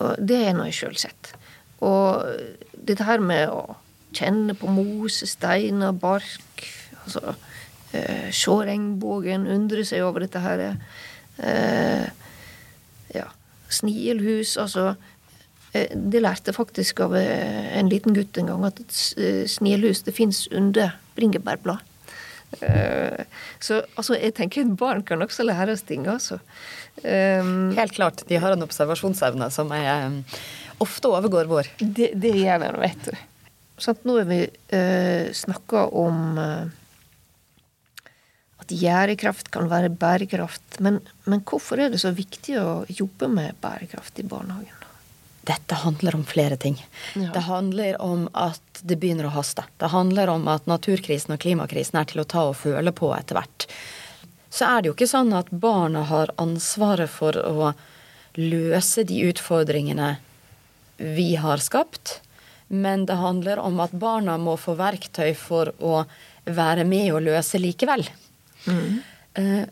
Og 0.00 0.16
det 0.18 0.40
har 0.40 0.56
nå 0.56 0.66
jeg 0.70 0.78
sjøl 0.80 0.96
sett. 1.04 1.34
Og 1.84 2.24
dette 2.72 3.04
her 3.04 3.20
med 3.20 3.52
å 3.52 3.76
kjenne 4.14 4.56
på 4.56 4.70
mose, 4.72 5.26
steiner, 5.28 5.92
bark 5.92 6.64
altså 7.04 7.34
eh, 7.92 8.30
Se 8.32 8.54
regnbuen, 8.64 9.48
undre 9.50 9.84
seg 9.86 10.04
over 10.06 10.24
dette 10.24 10.40
her. 10.42 10.62
Eh, 11.38 12.06
ja, 13.14 13.26
Snilhus, 13.68 14.56
altså 14.60 14.94
eh, 15.74 15.90
Det 15.94 16.22
lærte 16.22 16.54
faktisk 16.56 17.04
av 17.04 17.16
eh, 17.18 17.74
en 17.78 17.90
liten 17.92 18.16
gutt 18.16 18.38
en 18.38 18.52
gang, 18.52 18.64
at 18.68 18.80
et 18.80 19.00
eh, 19.18 19.98
det 20.06 20.14
fins 20.14 20.46
under 20.52 20.94
bringebærblad. 21.16 21.90
Så 22.54 23.80
altså, 23.98 24.14
jeg 24.14 24.34
tenker 24.36 24.62
at 24.62 24.76
barn 24.78 25.02
kan 25.02 25.22
også 25.22 25.42
lære 25.42 25.72
oss 25.74 25.82
ting, 25.82 26.06
altså. 26.06 26.38
Um, 27.02 27.74
Helt 27.74 27.96
klart. 27.96 28.22
De 28.28 28.38
har 28.38 28.54
en 28.54 28.62
observasjonsevne 28.62 29.48
som 29.50 29.72
er, 29.74 30.22
ofte 30.78 31.10
overgår 31.10 31.50
vår. 31.50 31.72
Det, 31.82 32.12
det 32.14 32.30
gjør 32.38 32.62
de, 32.62 32.70
vet 32.78 33.08
du. 33.08 33.18
Sånn, 33.82 33.98
nå 34.06 34.20
har 34.20 34.30
vi 34.30 34.38
uh, 34.46 35.34
snakka 35.34 35.88
om 35.98 36.38
at 38.64 38.72
gjerdekraft 38.72 39.50
kan 39.52 39.68
være 39.72 39.92
bærekraft. 39.92 40.80
Men, 40.84 41.02
men, 41.28 41.42
hvorfor 41.44 41.80
er 41.80 41.92
det 41.92 42.00
så 42.02 42.14
viktig 42.16 42.56
å 42.60 42.84
jobbe 42.88 43.28
med 43.32 43.60
bærekraft 43.64 44.20
i 44.22 44.26
barnehagen? 44.28 44.80
Dette 45.44 45.76
handler 45.82 46.16
om 46.16 46.24
flere 46.24 46.56
ting. 46.56 46.78
Ja. 47.14 47.30
Det 47.34 47.44
handler 47.48 47.98
om 48.02 48.28
at 48.32 48.80
det 48.82 48.96
begynner 49.00 49.28
å 49.28 49.34
haste. 49.34 49.66
Det 49.80 49.90
handler 49.92 50.32
om 50.32 50.48
at 50.48 50.66
naturkrisen 50.70 51.34
og 51.36 51.42
klimakrisen 51.44 52.00
er 52.00 52.08
til 52.08 52.22
å 52.22 52.28
ta 52.28 52.46
og 52.50 52.58
føle 52.62 52.94
på 52.96 53.10
etter 53.16 53.38
hvert. 53.38 53.68
Så 54.54 54.68
er 54.68 54.82
det 54.82 54.90
jo 54.90 54.94
ikke 54.96 55.10
sånn 55.10 55.34
at 55.36 55.50
barna 55.50 56.04
har 56.08 56.32
ansvaret 56.40 57.10
for 57.10 57.36
å 57.36 57.72
løse 58.38 59.04
de 59.06 59.20
utfordringene 59.28 60.14
vi 60.96 61.34
har 61.36 61.62
skapt. 61.62 62.20
Men 62.68 63.06
det 63.06 63.18
handler 63.20 63.60
om 63.62 63.80
at 63.84 63.92
barna 63.92 64.36
må 64.40 64.56
få 64.60 64.76
verktøy 64.78 65.34
for 65.38 65.72
å 65.78 66.04
være 66.44 66.84
med 66.88 67.12
og 67.14 67.24
løse 67.26 67.60
likevel. 67.60 68.06
Mm. 68.64 69.02
Uh, 69.38 69.64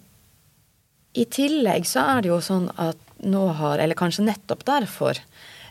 I 1.14 1.24
tillegg 1.30 1.86
så 1.88 2.04
er 2.16 2.22
det 2.24 2.32
jo 2.32 2.40
sånn 2.44 2.68
at 2.80 2.98
nå 3.22 3.46
har, 3.58 3.78
eller 3.78 3.98
kanskje 3.98 4.26
nettopp 4.26 4.64
derfor, 4.66 5.18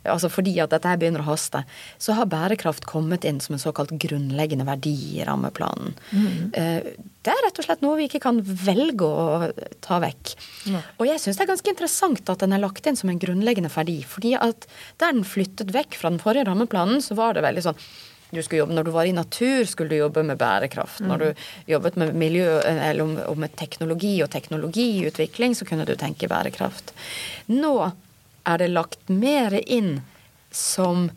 altså 0.10 0.32
fordi 0.34 0.56
at 0.64 0.74
dette 0.74 0.90
her 0.90 1.00
begynner 1.02 1.24
å 1.24 1.30
haste, 1.30 1.64
så 2.02 2.18
har 2.18 2.30
bærekraft 2.32 2.88
kommet 2.90 3.26
inn 3.28 3.42
som 3.44 3.56
en 3.56 3.64
såkalt 3.64 3.94
grunnleggende 4.02 4.66
verdi 4.68 4.96
i 5.20 5.26
rammeplanen. 5.28 5.96
Mm. 6.12 6.52
Det 6.52 7.30
er 7.30 7.44
rett 7.46 7.62
og 7.62 7.68
slett 7.68 7.84
noe 7.86 8.00
vi 8.00 8.08
ikke 8.10 8.24
kan 8.24 8.40
velge 8.42 9.06
å 9.06 9.52
ta 9.86 10.00
vekk. 10.02 10.34
Ja. 10.74 10.82
Og 10.98 11.06
jeg 11.06 11.22
syns 11.22 11.38
det 11.38 11.46
er 11.46 11.52
ganske 11.54 11.74
interessant 11.74 12.32
at 12.34 12.42
den 12.42 12.56
er 12.56 12.64
lagt 12.64 12.88
inn 12.90 12.98
som 12.98 13.12
en 13.14 13.22
grunnleggende 13.22 13.70
verdi. 13.74 14.02
fordi 14.08 14.34
at 14.40 14.66
der 14.98 15.12
den 15.12 15.28
flyttet 15.28 15.74
vekk 15.76 15.98
fra 16.00 16.10
den 16.10 16.22
forrige 16.24 16.48
rammeplanen, 16.50 17.02
så 17.04 17.18
var 17.20 17.36
det 17.36 17.46
veldig 17.46 17.68
sånn 17.70 17.86
du 18.32 18.40
skulle 18.40 18.62
jobbe, 18.62 18.76
Når 18.78 18.86
du 18.88 18.92
var 18.96 19.06
i 19.06 19.12
natur, 19.12 19.66
skulle 19.68 19.90
du 19.90 19.98
jobbe 19.98 20.24
med 20.24 20.38
bærekraft. 20.40 21.02
Når 21.04 21.18
du 21.18 21.34
jobbet 21.68 21.98
med 22.00 22.16
miljø, 22.16 22.62
eller 22.64 23.36
med 23.36 23.56
teknologi 23.60 24.14
og 24.24 24.30
teknologiutvikling, 24.32 25.52
så 25.52 25.68
kunne 25.68 25.84
du 25.84 25.98
tenke 26.00 26.30
bærekraft. 26.32 26.94
Nå 27.52 27.92
er 28.48 28.62
det 28.62 28.72
lagt 28.72 29.10
mer 29.10 29.56
inn 29.62 30.00
som 30.52 31.10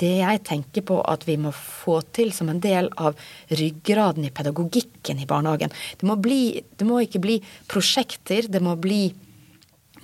det 0.00 0.14
jeg 0.18 0.40
tenker 0.46 0.84
på 0.88 0.98
at 1.06 1.26
vi 1.28 1.36
må 1.38 1.52
få 1.54 2.00
til 2.16 2.32
som 2.34 2.48
en 2.50 2.60
del 2.62 2.88
av 2.98 3.18
ryggraden 3.52 4.24
i 4.26 4.32
pedagogikken 4.34 5.20
i 5.22 5.28
barnehagen. 5.28 5.72
Det 6.00 6.08
må, 6.08 6.16
bli, 6.18 6.62
det 6.78 6.88
må 6.88 7.02
ikke 7.04 7.22
bli 7.22 7.38
prosjekter, 7.70 8.48
det 8.50 8.62
må 8.64 8.74
bli 8.80 9.04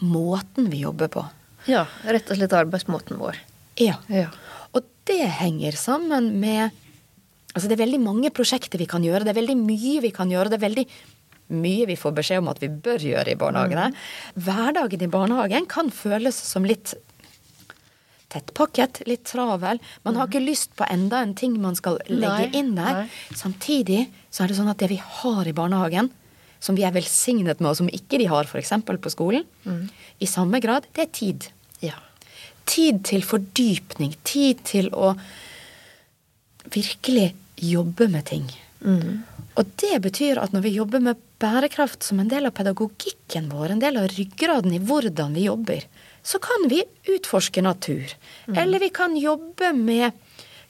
måten 0.05 0.69
vi 0.71 0.85
jobber 0.85 1.11
på. 1.13 1.25
Ja, 1.69 1.87
rett 2.07 2.31
og 2.31 2.39
slett 2.39 2.55
arbeidsmåten 2.55 3.19
vår. 3.21 3.41
Ja. 3.81 3.99
ja. 4.13 4.29
Og 4.77 4.87
det 5.09 5.25
henger 5.41 5.79
sammen 5.79 6.37
med 6.43 6.85
Altså 7.57 7.71
det 7.71 7.79
er 7.79 7.87
veldig 7.87 7.99
mange 8.05 8.29
prosjekter 8.31 8.79
vi 8.79 8.87
kan 8.87 9.03
gjøre, 9.03 9.25
det 9.25 9.33
er 9.33 9.39
veldig 9.41 9.55
mye 9.59 10.03
vi 10.05 10.11
kan 10.15 10.31
gjøre. 10.31 10.53
Det 10.53 10.59
er 10.59 10.67
veldig 10.67 10.83
mye 11.49 11.89
vi 11.89 11.97
får 11.99 12.15
beskjed 12.17 12.43
om 12.43 12.51
at 12.53 12.61
vi 12.63 12.71
bør 12.71 13.05
gjøre 13.11 13.33
i 13.33 13.39
barnehagene. 13.41 13.91
Mm. 13.93 14.41
Hverdagen 14.47 15.05
i 15.05 15.11
barnehagen 15.13 15.69
kan 15.71 15.93
føles 15.95 16.37
som 16.37 16.67
litt 16.69 16.95
tettpakket, 18.29 19.03
litt 19.09 19.25
travel. 19.29 19.81
Man 20.05 20.19
har 20.19 20.29
mm. 20.29 20.33
ikke 20.33 20.45
lyst 20.45 20.75
på 20.77 20.87
enda 20.91 21.23
en 21.25 21.35
ting 21.39 21.57
man 21.63 21.77
skal 21.79 21.99
legge 22.11 22.49
nei, 22.49 22.61
inn 22.61 22.75
der. 22.77 23.05
Nei. 23.05 23.37
Samtidig 23.37 24.03
så 24.29 24.45
er 24.45 24.53
det 24.53 24.59
sånn 24.59 24.73
at 24.73 24.81
det 24.83 24.91
vi 24.93 25.01
har 25.01 25.49
i 25.49 25.57
barnehagen, 25.57 26.11
som 26.61 26.77
vi 26.77 26.85
er 26.85 26.93
velsignet 26.93 27.63
med, 27.63 27.71
og 27.71 27.79
som 27.81 27.89
ikke 27.93 28.21
de 28.21 28.29
har 28.29 28.49
f.eks. 28.49 28.75
på 28.85 29.15
skolen, 29.15 29.47
mm. 29.65 29.85
i 30.21 30.29
samme 30.29 30.61
grad, 30.61 30.89
det 30.97 31.07
er 31.07 31.13
tid. 31.15 31.49
Ja. 31.85 31.97
Tid 32.69 33.05
til 33.09 33.25
fordypning. 33.25 34.17
Tid 34.29 34.61
til 34.69 34.91
å 34.93 35.15
virkelig 36.69 37.31
jobbe 37.65 38.11
med 38.13 38.27
ting. 38.29 38.51
Mm. 38.85 39.23
Og 39.59 39.73
det 39.81 40.03
betyr 40.05 40.43
at 40.43 40.53
når 40.53 40.67
vi 40.67 40.77
jobber 40.77 41.03
med 41.03 41.23
bærekraft 41.39 42.03
som 42.03 42.21
en 42.21 42.31
del 42.31 42.49
av 42.49 42.55
pedagogikken 42.57 43.49
vår, 43.53 43.75
en 43.75 43.83
del 43.83 43.99
av 44.01 44.09
ryggraden 44.13 44.75
i 44.75 44.81
hvordan 44.83 45.37
vi 45.39 45.47
jobber, 45.47 45.85
så 46.23 46.41
kan 46.43 46.67
vi 46.71 46.83
utforske 47.09 47.63
natur. 47.63 48.15
Mm. 48.49 48.59
Eller 48.63 48.83
vi 48.83 48.91
kan 48.95 49.17
jobbe 49.17 49.73
med 49.77 50.19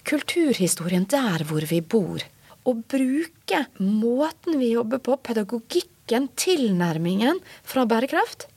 kulturhistorien 0.08 1.08
der 1.08 1.44
hvor 1.48 1.64
vi 1.68 1.80
bor. 1.80 2.22
Og 2.68 2.84
bruke 2.90 3.64
måten 3.80 4.58
vi 4.60 4.74
jobber 4.74 5.00
på, 5.00 5.16
pedagogikken, 5.24 6.28
tilnærmingen 6.36 7.40
fra 7.64 7.86
bærekraft, 7.88 8.48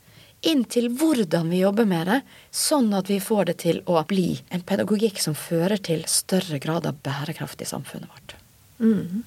inn 0.42 0.64
til 0.66 0.88
hvordan 0.98 1.52
vi 1.52 1.62
jobber 1.62 1.86
med 1.88 2.08
det, 2.10 2.20
sånn 2.50 2.90
at 2.98 3.08
vi 3.10 3.20
får 3.22 3.52
det 3.52 3.58
til 3.62 3.82
å 3.86 4.00
bli 4.08 4.34
en 4.50 4.64
pedagogikk 4.66 5.20
som 5.22 5.36
fører 5.38 5.78
til 5.78 6.02
større 6.10 6.58
grad 6.62 6.88
av 6.88 6.98
bærekraft 7.04 7.62
i 7.62 7.68
samfunnet 7.68 8.10
vårt. 8.10 8.34
Mm. 8.82 9.22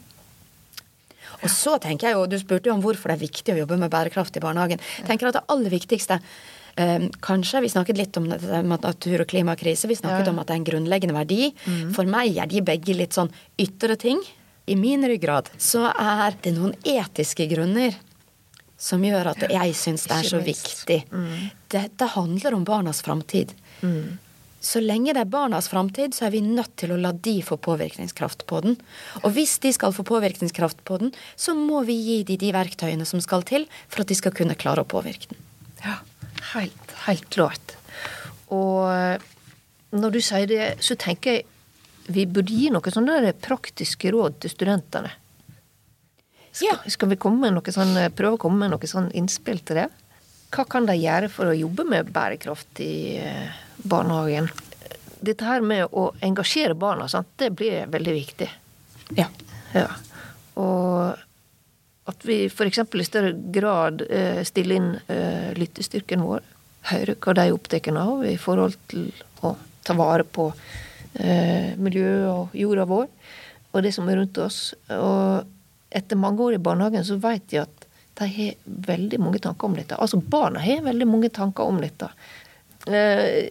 Og 1.41 1.51
så 1.51 1.77
tenker 1.83 2.09
jeg 2.09 2.17
jo, 2.17 2.25
Du 2.29 2.37
spurte 2.41 2.69
jo 2.69 2.75
om 2.75 2.83
hvorfor 2.83 3.11
det 3.11 3.17
er 3.17 3.25
viktig 3.25 3.55
å 3.55 3.59
jobbe 3.63 3.79
med 3.81 3.91
bærekraft 3.93 4.37
i 4.37 4.43
barnehagen. 4.43 4.83
Jeg 4.99 5.09
tenker 5.09 5.29
at 5.29 5.39
Det 5.39 5.45
aller 5.51 5.73
viktigste 5.73 6.19
um, 6.21 7.09
Kanskje 7.25 7.61
vi 7.65 7.73
snakket 7.73 7.99
litt 7.99 8.17
om 8.21 8.27
natur- 8.27 9.25
og 9.25 9.29
klimakrise. 9.31 9.89
Vi 9.91 9.99
snakket 9.99 10.27
ja. 10.27 10.33
om 10.33 10.41
at 10.41 10.49
det 10.49 10.55
er 10.55 10.61
en 10.61 10.69
grunnleggende 10.71 11.17
verdi. 11.17 11.53
Mm. 11.65 11.93
For 11.97 12.09
meg 12.09 12.37
er 12.41 12.51
de 12.51 12.65
begge 12.65 12.97
litt 12.97 13.15
sånn 13.17 13.31
ytre 13.61 13.99
ting. 14.01 14.23
I 14.65 14.75
min 14.79 15.05
ryggrad 15.05 15.51
så 15.61 15.91
er 15.91 16.37
det 16.41 16.55
noen 16.55 16.73
etiske 16.81 17.45
grunner 17.51 17.93
som 18.81 19.03
gjør 19.05 19.29
at 19.31 19.43
jeg 19.47 19.75
syns 19.77 20.03
det 20.09 20.15
er 20.17 20.27
så 20.27 20.39
viktig. 20.43 20.97
Mm. 21.13 21.49
Dette 21.71 22.07
handler 22.11 22.57
om 22.57 22.65
barnas 22.67 22.99
framtid. 23.05 23.53
Mm 23.85 24.24
så 24.65 24.81
lenge 24.81 25.13
det 25.13 25.21
er 25.21 25.29
barnas 25.29 25.67
framtid, 25.69 26.15
så 26.17 26.25
er 26.27 26.33
vi 26.33 26.41
nødt 26.41 26.73
til 26.81 26.95
å 26.95 26.97
la 26.97 27.11
de 27.13 27.35
få 27.45 27.57
påvirkningskraft 27.61 28.47
på 28.49 28.61
den. 28.65 28.77
Og 29.21 29.35
hvis 29.35 29.59
de 29.61 29.71
skal 29.75 29.93
få 29.93 30.05
påvirkningskraft 30.07 30.81
på 30.87 30.97
den, 31.03 31.11
så 31.37 31.53
må 31.57 31.83
vi 31.85 31.97
gi 31.99 32.17
de 32.25 32.39
de 32.41 32.49
verktøyene 32.55 33.05
som 33.05 33.21
skal 33.21 33.45
til 33.45 33.67
for 33.85 34.01
at 34.01 34.09
de 34.09 34.17
skal 34.17 34.33
kunne 34.35 34.57
klare 34.57 34.81
å 34.81 34.89
påvirke 34.89 35.29
den. 35.33 35.43
Ja, 35.83 35.99
helt, 36.55 36.95
helt 37.05 37.27
klart. 37.33 37.75
Og 38.53 38.87
eh, 38.89 39.27
når 39.93 40.15
du 40.15 40.21
sier 40.23 40.49
det, 40.49 40.63
så 40.83 40.97
tenker 40.97 41.37
jeg 41.37 41.51
vi 42.05 42.25
burde 42.29 42.53
gi 42.53 42.69
noen 42.69 42.93
sånne 42.93 43.33
praktiske 43.41 44.11
råd 44.13 44.39
til 44.43 44.53
studentene. 44.53 45.09
Skal, 46.55 46.67
ja. 46.69 46.75
skal 46.93 47.09
vi 47.11 47.17
sånn, 47.73 47.97
prøve 48.15 48.37
å 48.37 48.41
komme 48.41 48.61
med 48.61 48.73
noe 48.73 48.89
sånn 48.89 49.09
innspill 49.17 49.61
til 49.65 49.81
det? 49.81 49.87
Hva 50.53 50.65
kan 50.69 50.85
de 50.87 50.95
gjøre 50.95 51.29
for 51.33 51.49
å 51.49 51.57
jobbe 51.57 51.83
med 51.89 52.11
bærekraft 52.15 52.79
i 52.85 53.17
eh, 53.19 53.61
barnehagen. 53.87 54.49
Dette 55.25 55.47
her 55.47 55.63
med 55.65 55.87
å 55.91 56.09
engasjere 56.25 56.75
barna, 56.77 57.07
sant? 57.09 57.31
det 57.41 57.51
blir 57.57 57.87
veldig 57.91 58.15
viktig. 58.15 58.49
Ja. 59.17 59.29
ja. 59.73 59.87
Og 60.61 61.15
at 62.05 62.25
vi 62.27 62.45
f.eks. 62.45 62.83
i 62.85 63.05
større 63.07 63.31
grad 63.53 64.03
eh, 64.09 64.43
stiller 64.45 64.75
inn 64.77 64.91
eh, 65.09 65.53
lyttestyrken 65.57 66.25
vår. 66.25 66.43
Høre 66.91 67.15
hva 67.17 67.33
de 67.33 67.47
er 67.47 67.55
opptatt 67.55 67.89
av 67.97 68.25
i 68.29 68.35
forhold 68.37 68.77
til 68.91 69.07
å 69.41 69.55
ta 69.85 69.95
vare 69.97 70.25
på 70.25 70.51
eh, 71.17 71.73
miljøet 71.81 72.29
og 72.29 72.53
jorda 72.57 72.85
vår 72.89 73.09
og 73.75 73.83
det 73.83 73.91
som 73.91 74.07
er 74.09 74.21
rundt 74.21 74.37
oss. 74.39 74.69
Og 74.95 75.95
etter 75.95 76.19
mange 76.19 76.43
år 76.45 76.55
i 76.55 76.63
barnehagen 76.63 77.03
så 77.07 77.17
vet 77.21 77.49
de 77.51 77.59
at 77.65 77.87
de 78.15 78.27
har 78.31 78.53
veldig 78.63 79.19
mange 79.19 79.41
tanker 79.43 79.67
om 79.67 79.75
dette. 79.75 79.97
Altså 79.99 80.21
barna 80.21 80.61
har 80.63 80.85
veldig 80.85 81.07
mange 81.09 81.29
tanker 81.35 81.67
om 81.67 81.81
dette. 81.83 82.07
Eh, 82.85 83.47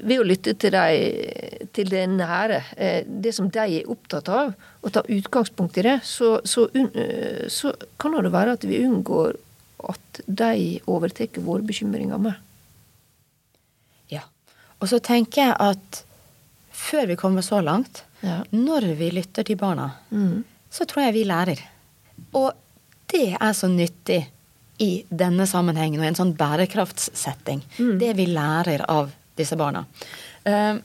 ved 0.00 0.22
å 0.22 0.24
lytte 0.24 0.54
til, 0.56 0.72
de, 0.72 1.64
til 1.76 1.90
det 1.92 2.06
nære, 2.08 2.62
eh, 2.80 3.02
det 3.04 3.34
som 3.36 3.50
de 3.52 3.60
er 3.60 3.90
opptatt 3.92 4.30
av, 4.32 4.54
og 4.80 4.94
ta 4.94 5.02
utgangspunkt 5.04 5.76
i 5.76 5.84
det, 5.84 5.98
så, 6.08 6.38
så, 6.48 6.64
eh, 6.72 7.44
så 7.52 7.74
kan 8.00 8.16
det 8.16 8.32
være 8.32 8.56
at 8.56 8.64
vi 8.64 8.80
unngår 8.86 9.36
at 9.92 10.22
de 10.24 10.78
overtar 10.88 11.36
våre 11.44 11.66
bekymringer 11.68 12.22
med. 12.22 12.40
Ja. 14.08 14.24
Og 14.80 14.88
så 14.88 15.02
tenker 15.04 15.50
jeg 15.50 15.58
at 15.60 16.02
før 16.72 17.12
vi 17.12 17.18
kommer 17.20 17.44
så 17.44 17.60
langt, 17.60 18.06
ja. 18.24 18.40
når 18.56 18.94
vi 18.96 19.12
lytter 19.12 19.44
til 19.44 19.60
barna, 19.60 19.90
mm. 20.08 20.40
så 20.72 20.88
tror 20.88 21.10
jeg 21.10 21.18
vi 21.18 21.28
lærer. 21.28 21.60
Og 22.40 22.54
det 23.12 23.36
er 23.36 23.52
så 23.52 23.68
nyttig 23.68 24.22
i 24.78 25.04
denne 25.10 25.46
sammenhengen 25.46 26.00
og 26.00 26.04
i 26.06 26.08
en 26.12 26.14
sånn 26.18 26.36
bærekraftssetting. 26.38 27.62
Det 27.98 28.12
vi 28.16 28.26
lærer 28.26 28.84
av 28.88 29.10
disse 29.36 29.56
barna. 29.58 29.84
Eh, 30.44 30.76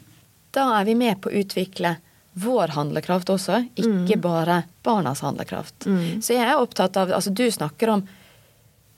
Da 0.54 0.80
er 0.80 0.86
vi 0.86 0.94
med 0.94 1.20
på 1.22 1.30
å 1.32 1.34
utvikle 1.44 1.96
vår 2.38 2.68
handlekraft 2.76 3.30
også, 3.34 3.70
ikke 3.78 4.20
bare 4.22 4.64
barnas 4.86 5.22
handlekraft. 5.26 5.88
Så 6.22 6.34
jeg 6.36 6.46
er 6.46 6.58
opptatt 6.62 6.96
av 6.98 7.10
Altså, 7.12 7.34
du 7.34 7.50
snakker 7.50 7.90
om 7.90 8.04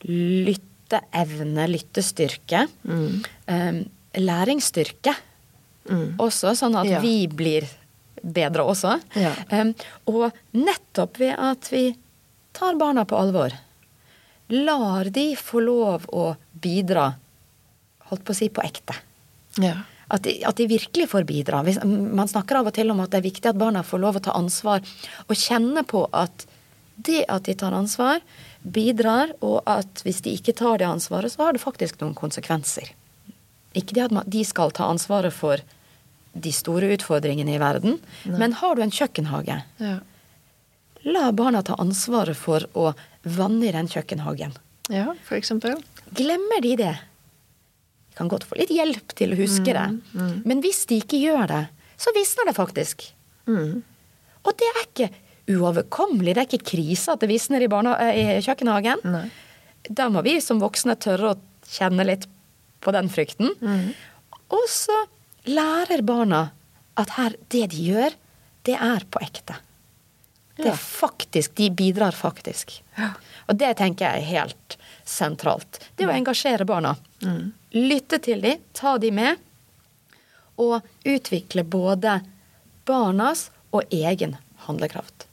lytteevne, 0.04 1.68
lyttestyrke. 1.68 2.68
eh, 3.48 3.82
læringsstyrke 4.16 5.16
også, 6.18 6.56
sånn 6.56 6.76
at 6.80 6.86
Ja. 6.88 7.00
vi 7.00 7.28
blir 7.28 7.68
bedre 8.24 8.64
også. 8.64 9.00
Ja. 9.16 9.34
Um, 9.52 9.76
og 10.08 10.32
nettopp 10.54 11.18
ved 11.20 11.36
at 11.38 11.70
vi 11.72 11.96
tar 12.54 12.76
barna 12.76 13.06
på 13.06 13.16
alvor, 13.20 13.52
lar 14.54 15.10
de 15.14 15.36
få 15.40 15.62
lov 15.64 16.06
å 16.14 16.36
bidra, 16.52 17.12
holdt 18.10 18.26
på 18.26 18.34
å 18.34 18.38
si 18.38 18.50
på 18.54 18.64
ekte. 18.66 18.98
Ja. 19.62 19.78
At 20.08 20.26
de, 20.28 20.36
at 20.46 20.60
de 20.60 20.68
virkelig 20.70 21.08
får 21.10 21.26
bidra. 21.26 21.64
Man 21.86 22.30
snakker 22.30 22.60
av 22.60 22.70
og 22.70 22.76
til 22.78 22.92
om 22.94 23.00
at 23.02 23.14
det 23.14 23.22
er 23.24 23.26
viktig 23.26 23.50
at 23.50 23.58
barna 23.58 23.82
får 23.84 24.04
lov 24.04 24.20
å 24.20 24.26
ta 24.28 24.36
ansvar, 24.38 24.84
og 25.26 25.40
kjenne 25.40 25.82
på 25.88 26.04
at 26.14 26.46
det 26.96 27.24
at 27.28 27.48
de 27.48 27.56
tar 27.58 27.74
ansvar, 27.76 28.22
bidrar, 28.62 29.34
og 29.42 29.66
at 29.70 30.06
hvis 30.06 30.22
de 30.26 30.36
ikke 30.38 30.56
tar 30.58 30.80
det 30.80 30.88
ansvaret, 30.88 31.34
så 31.34 31.48
har 31.48 31.58
det 31.58 31.64
faktisk 31.64 32.00
noen 32.02 32.16
konsekvenser. 32.18 32.94
Ikke 33.76 33.98
det 33.98 34.06
at 34.08 34.30
de 34.32 34.44
skal 34.48 34.72
ta 34.72 34.88
ansvaret 34.88 35.34
for 35.36 35.60
de 36.36 36.52
store 36.52 36.94
utfordringene 36.96 37.56
i 37.56 37.62
verden, 37.62 37.98
men 38.28 38.56
har 38.62 38.76
du 38.76 38.84
en 38.86 38.94
kjøkkenhage, 38.94 39.64
Ja. 39.82 40.00
La 41.06 41.30
barna 41.36 41.62
ta 41.66 41.76
ansvaret 41.82 42.38
for 42.38 42.66
å 42.74 42.94
vanne 43.24 43.68
i 43.70 43.74
den 43.76 43.88
kjøkkenhagen. 43.92 44.56
ja, 44.90 45.14
for 45.26 45.38
eksempel. 45.38 45.78
Glemmer 46.16 46.62
de 46.62 46.76
det? 46.78 46.94
De 48.10 48.16
kan 48.18 48.30
godt 48.32 48.46
få 48.48 48.56
litt 48.60 48.70
hjelp 48.74 49.14
til 49.18 49.34
å 49.34 49.38
huske 49.40 49.74
det. 49.74 49.86
Men 50.46 50.62
hvis 50.64 50.86
de 50.90 51.00
ikke 51.02 51.20
gjør 51.20 51.48
det, 51.52 51.64
så 51.98 52.14
visner 52.16 52.46
det 52.50 52.56
faktisk. 52.58 53.08
Og 53.48 54.52
det 54.60 54.68
er 54.72 54.82
ikke 54.86 55.10
uoverkommelig. 55.56 56.34
Det 56.36 56.42
er 56.44 56.50
ikke 56.50 56.70
krise 56.72 57.14
at 57.14 57.22
det 57.24 57.30
visner 57.30 57.62
i, 57.62 57.68
barna, 57.72 57.96
eh, 58.02 58.38
i 58.38 58.42
kjøkkenhagen. 58.46 59.04
Nei. 59.06 59.26
Da 59.90 60.08
må 60.10 60.24
vi 60.26 60.40
som 60.42 60.62
voksne 60.62 60.96
tørre 60.98 61.34
å 61.34 61.40
kjenne 61.70 62.06
litt 62.08 62.26
på 62.82 62.94
den 62.96 63.10
frykten. 63.10 63.52
Og 64.54 64.66
så 64.70 64.96
lærer 65.50 66.02
barna 66.06 66.48
at 66.98 67.10
her, 67.18 67.36
det 67.50 67.68
de 67.74 67.84
gjør, 67.92 68.14
det 68.66 68.78
er 68.82 69.06
på 69.12 69.22
ekte. 69.22 69.58
Det 70.56 70.70
er 70.72 70.80
faktisk, 70.80 71.56
De 71.56 71.70
bidrar 71.72 72.16
faktisk. 72.16 72.78
Og 73.48 73.58
det 73.60 73.74
tenker 73.78 74.06
jeg 74.06 74.22
er 74.22 74.30
helt 74.30 74.78
sentralt. 75.06 75.82
Det 75.96 76.08
å 76.08 76.14
engasjere 76.14 76.66
barna. 76.68 76.96
Lytte 77.76 78.20
til 78.24 78.42
dem, 78.42 78.64
ta 78.74 78.96
dem 79.02 79.20
med, 79.20 79.42
og 80.56 80.80
utvikle 81.04 81.66
både 81.68 82.22
barnas 82.88 83.50
og 83.76 83.92
egen 83.94 84.38
handlekraft. 84.68 85.28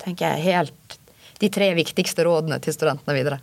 Tenker 0.00 0.32
jeg 0.32 0.46
helt 0.48 0.96
de 1.40 1.48
tre 1.52 1.70
viktigste 1.76 2.24
rådene 2.24 2.60
til 2.64 2.76
studentene 2.76 3.16
videre. 3.16 3.40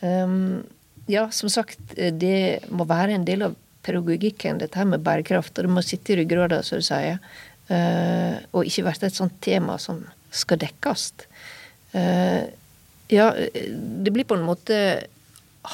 Um, 0.00 0.62
ja, 1.08 1.26
som 1.32 1.50
sagt, 1.52 1.80
det 1.96 2.68
må 2.68 2.84
være 2.88 3.16
en 3.16 3.26
del 3.28 3.46
av 3.48 3.56
pedagogikken, 3.88 4.60
dette 4.60 4.78
her 4.78 4.88
med 4.88 5.04
bærekraft. 5.04 5.56
Og 5.56 5.66
det 5.66 5.72
må 5.72 5.84
sitte 5.84 6.12
i 6.12 6.18
ryggrada, 6.20 6.60
som 6.64 6.80
du 6.80 6.84
sier. 6.84 7.20
Eh, 7.68 8.38
og 8.56 8.64
ikke 8.64 8.86
være 8.86 9.10
et 9.10 9.18
sånt 9.18 9.36
tema 9.44 9.76
som 9.82 10.00
skal 10.32 10.60
dekkes. 10.62 11.10
Eh, 11.92 12.48
ja, 13.12 13.28
det 14.04 14.12
blir 14.12 14.28
på 14.28 14.38
en 14.38 14.46
måte 14.48 14.78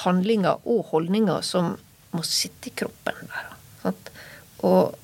handlinger 0.05 0.63
og 0.67 0.91
holdninger 0.91 1.43
som 1.47 1.75
må 2.15 2.23
sitte 2.27 2.71
i 2.71 2.75
kroppen. 2.83 3.19
Der, 3.31 3.55
sant? 3.83 4.11
Og 4.67 4.95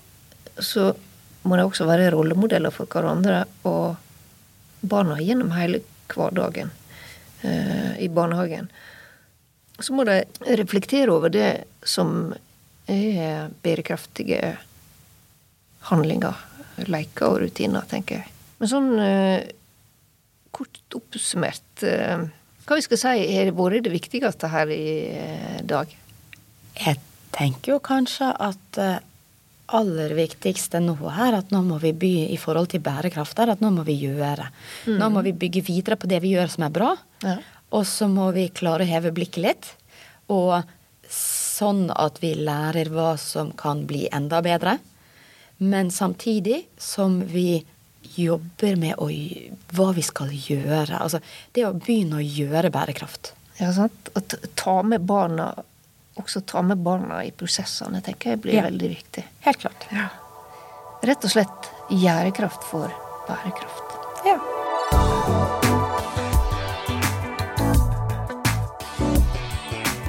så 0.59 0.91
må 1.47 1.57
de 1.57 1.65
også 1.65 1.87
være 1.89 2.11
rollemodeller 2.15 2.75
for 2.75 2.91
hverandre 2.91 3.45
og 3.69 3.97
barna 4.81 5.19
gjennom 5.23 5.55
hele 5.55 5.83
hverdagen 6.11 6.73
eh, 7.47 7.97
i 8.03 8.11
barnehagen. 8.13 8.71
Så 9.81 9.95
må 9.97 10.05
de 10.05 10.23
reflektere 10.59 11.13
over 11.13 11.33
det 11.33 11.65
som 11.87 12.35
er 12.91 13.49
bærekraftige 13.63 14.57
handlinger, 15.89 16.37
leker 16.89 17.27
og 17.29 17.41
rutiner, 17.45 17.87
tenker 17.91 18.21
jeg. 18.21 18.33
Men 18.61 18.71
sånn 18.71 18.91
eh, 19.01 19.51
kort 20.55 20.97
oppsummert 20.99 21.85
eh, 21.87 22.27
Hva 22.67 22.77
vi 22.77 22.85
skal 22.85 23.01
si 23.01 23.13
har 23.35 23.53
vært 23.57 23.87
det 23.87 23.95
viktigste 23.95 24.51
her 24.53 24.73
i 24.75 24.91
eh, 25.17 25.61
dag? 25.67 25.93
Jeg 26.81 27.01
tenker 27.35 27.75
jo 27.75 27.79
kanskje 27.85 28.31
at 28.33 28.81
aller 29.71 30.15
viktigste 30.19 30.81
nå 30.83 30.97
her, 31.15 31.37
at 31.39 31.53
nå 31.55 31.61
må 31.63 31.79
vi 31.83 31.93
by 31.95 32.13
i 32.35 32.39
forhold 32.41 32.73
til 32.73 32.83
bærekraft 32.83 33.39
er 33.39 33.53
at 33.53 33.63
nå 33.63 33.71
må 33.75 33.85
vi 33.87 33.95
gjøre. 34.01 34.49
Nå 34.91 35.11
må 35.15 35.23
vi 35.27 35.35
bygge 35.37 35.63
videre 35.67 35.99
på 36.01 36.11
det 36.11 36.19
vi 36.25 36.35
gjør 36.35 36.51
som 36.51 36.67
er 36.67 36.75
bra. 36.75 36.91
Ja. 37.23 37.37
Og 37.77 37.87
så 37.87 38.09
må 38.11 38.31
vi 38.35 38.49
klare 38.51 38.83
å 38.83 38.91
heve 38.91 39.13
blikket 39.15 39.45
litt. 39.45 39.71
Og 40.35 40.59
sånn 41.11 41.89
at 41.95 42.21
vi 42.23 42.35
lærer 42.39 42.91
hva 42.93 43.15
som 43.21 43.53
kan 43.59 43.85
bli 43.89 44.07
enda 44.15 44.41
bedre. 44.45 44.79
Men 45.61 45.91
samtidig 45.93 46.63
som 46.81 47.21
vi 47.29 47.65
jobber 48.17 48.77
med 48.81 48.97
å, 48.99 49.07
hva 49.77 49.91
vi 49.95 50.03
skal 50.03 50.33
gjøre. 50.33 50.97
Altså 50.99 51.21
det 51.55 51.67
å 51.69 51.75
begynne 51.77 52.19
å 52.19 52.25
gjøre 52.25 52.73
bærekraft. 52.75 53.33
Ja, 53.61 53.71
sant? 53.77 54.09
Å 54.17 54.23
ta 54.57 54.81
med 54.83 55.05
barna 55.07 55.53
også 56.21 56.41
ta 56.45 56.61
med 56.63 56.81
barna 56.85 57.23
i 57.25 57.31
prosessene, 57.33 58.03
tenker 58.05 58.35
jeg 58.35 58.41
blir 58.45 58.55
Ja. 58.59 58.63
veldig 58.67 58.89
viktig. 58.91 59.25
Helt 59.47 59.59
klart. 59.63 59.87
Rett 61.03 61.25
og 61.25 61.31
slett 61.33 61.71
gjærekraft 61.89 62.65
for 62.69 62.93
bærekraft. 63.29 63.95
Ja. 64.27 64.37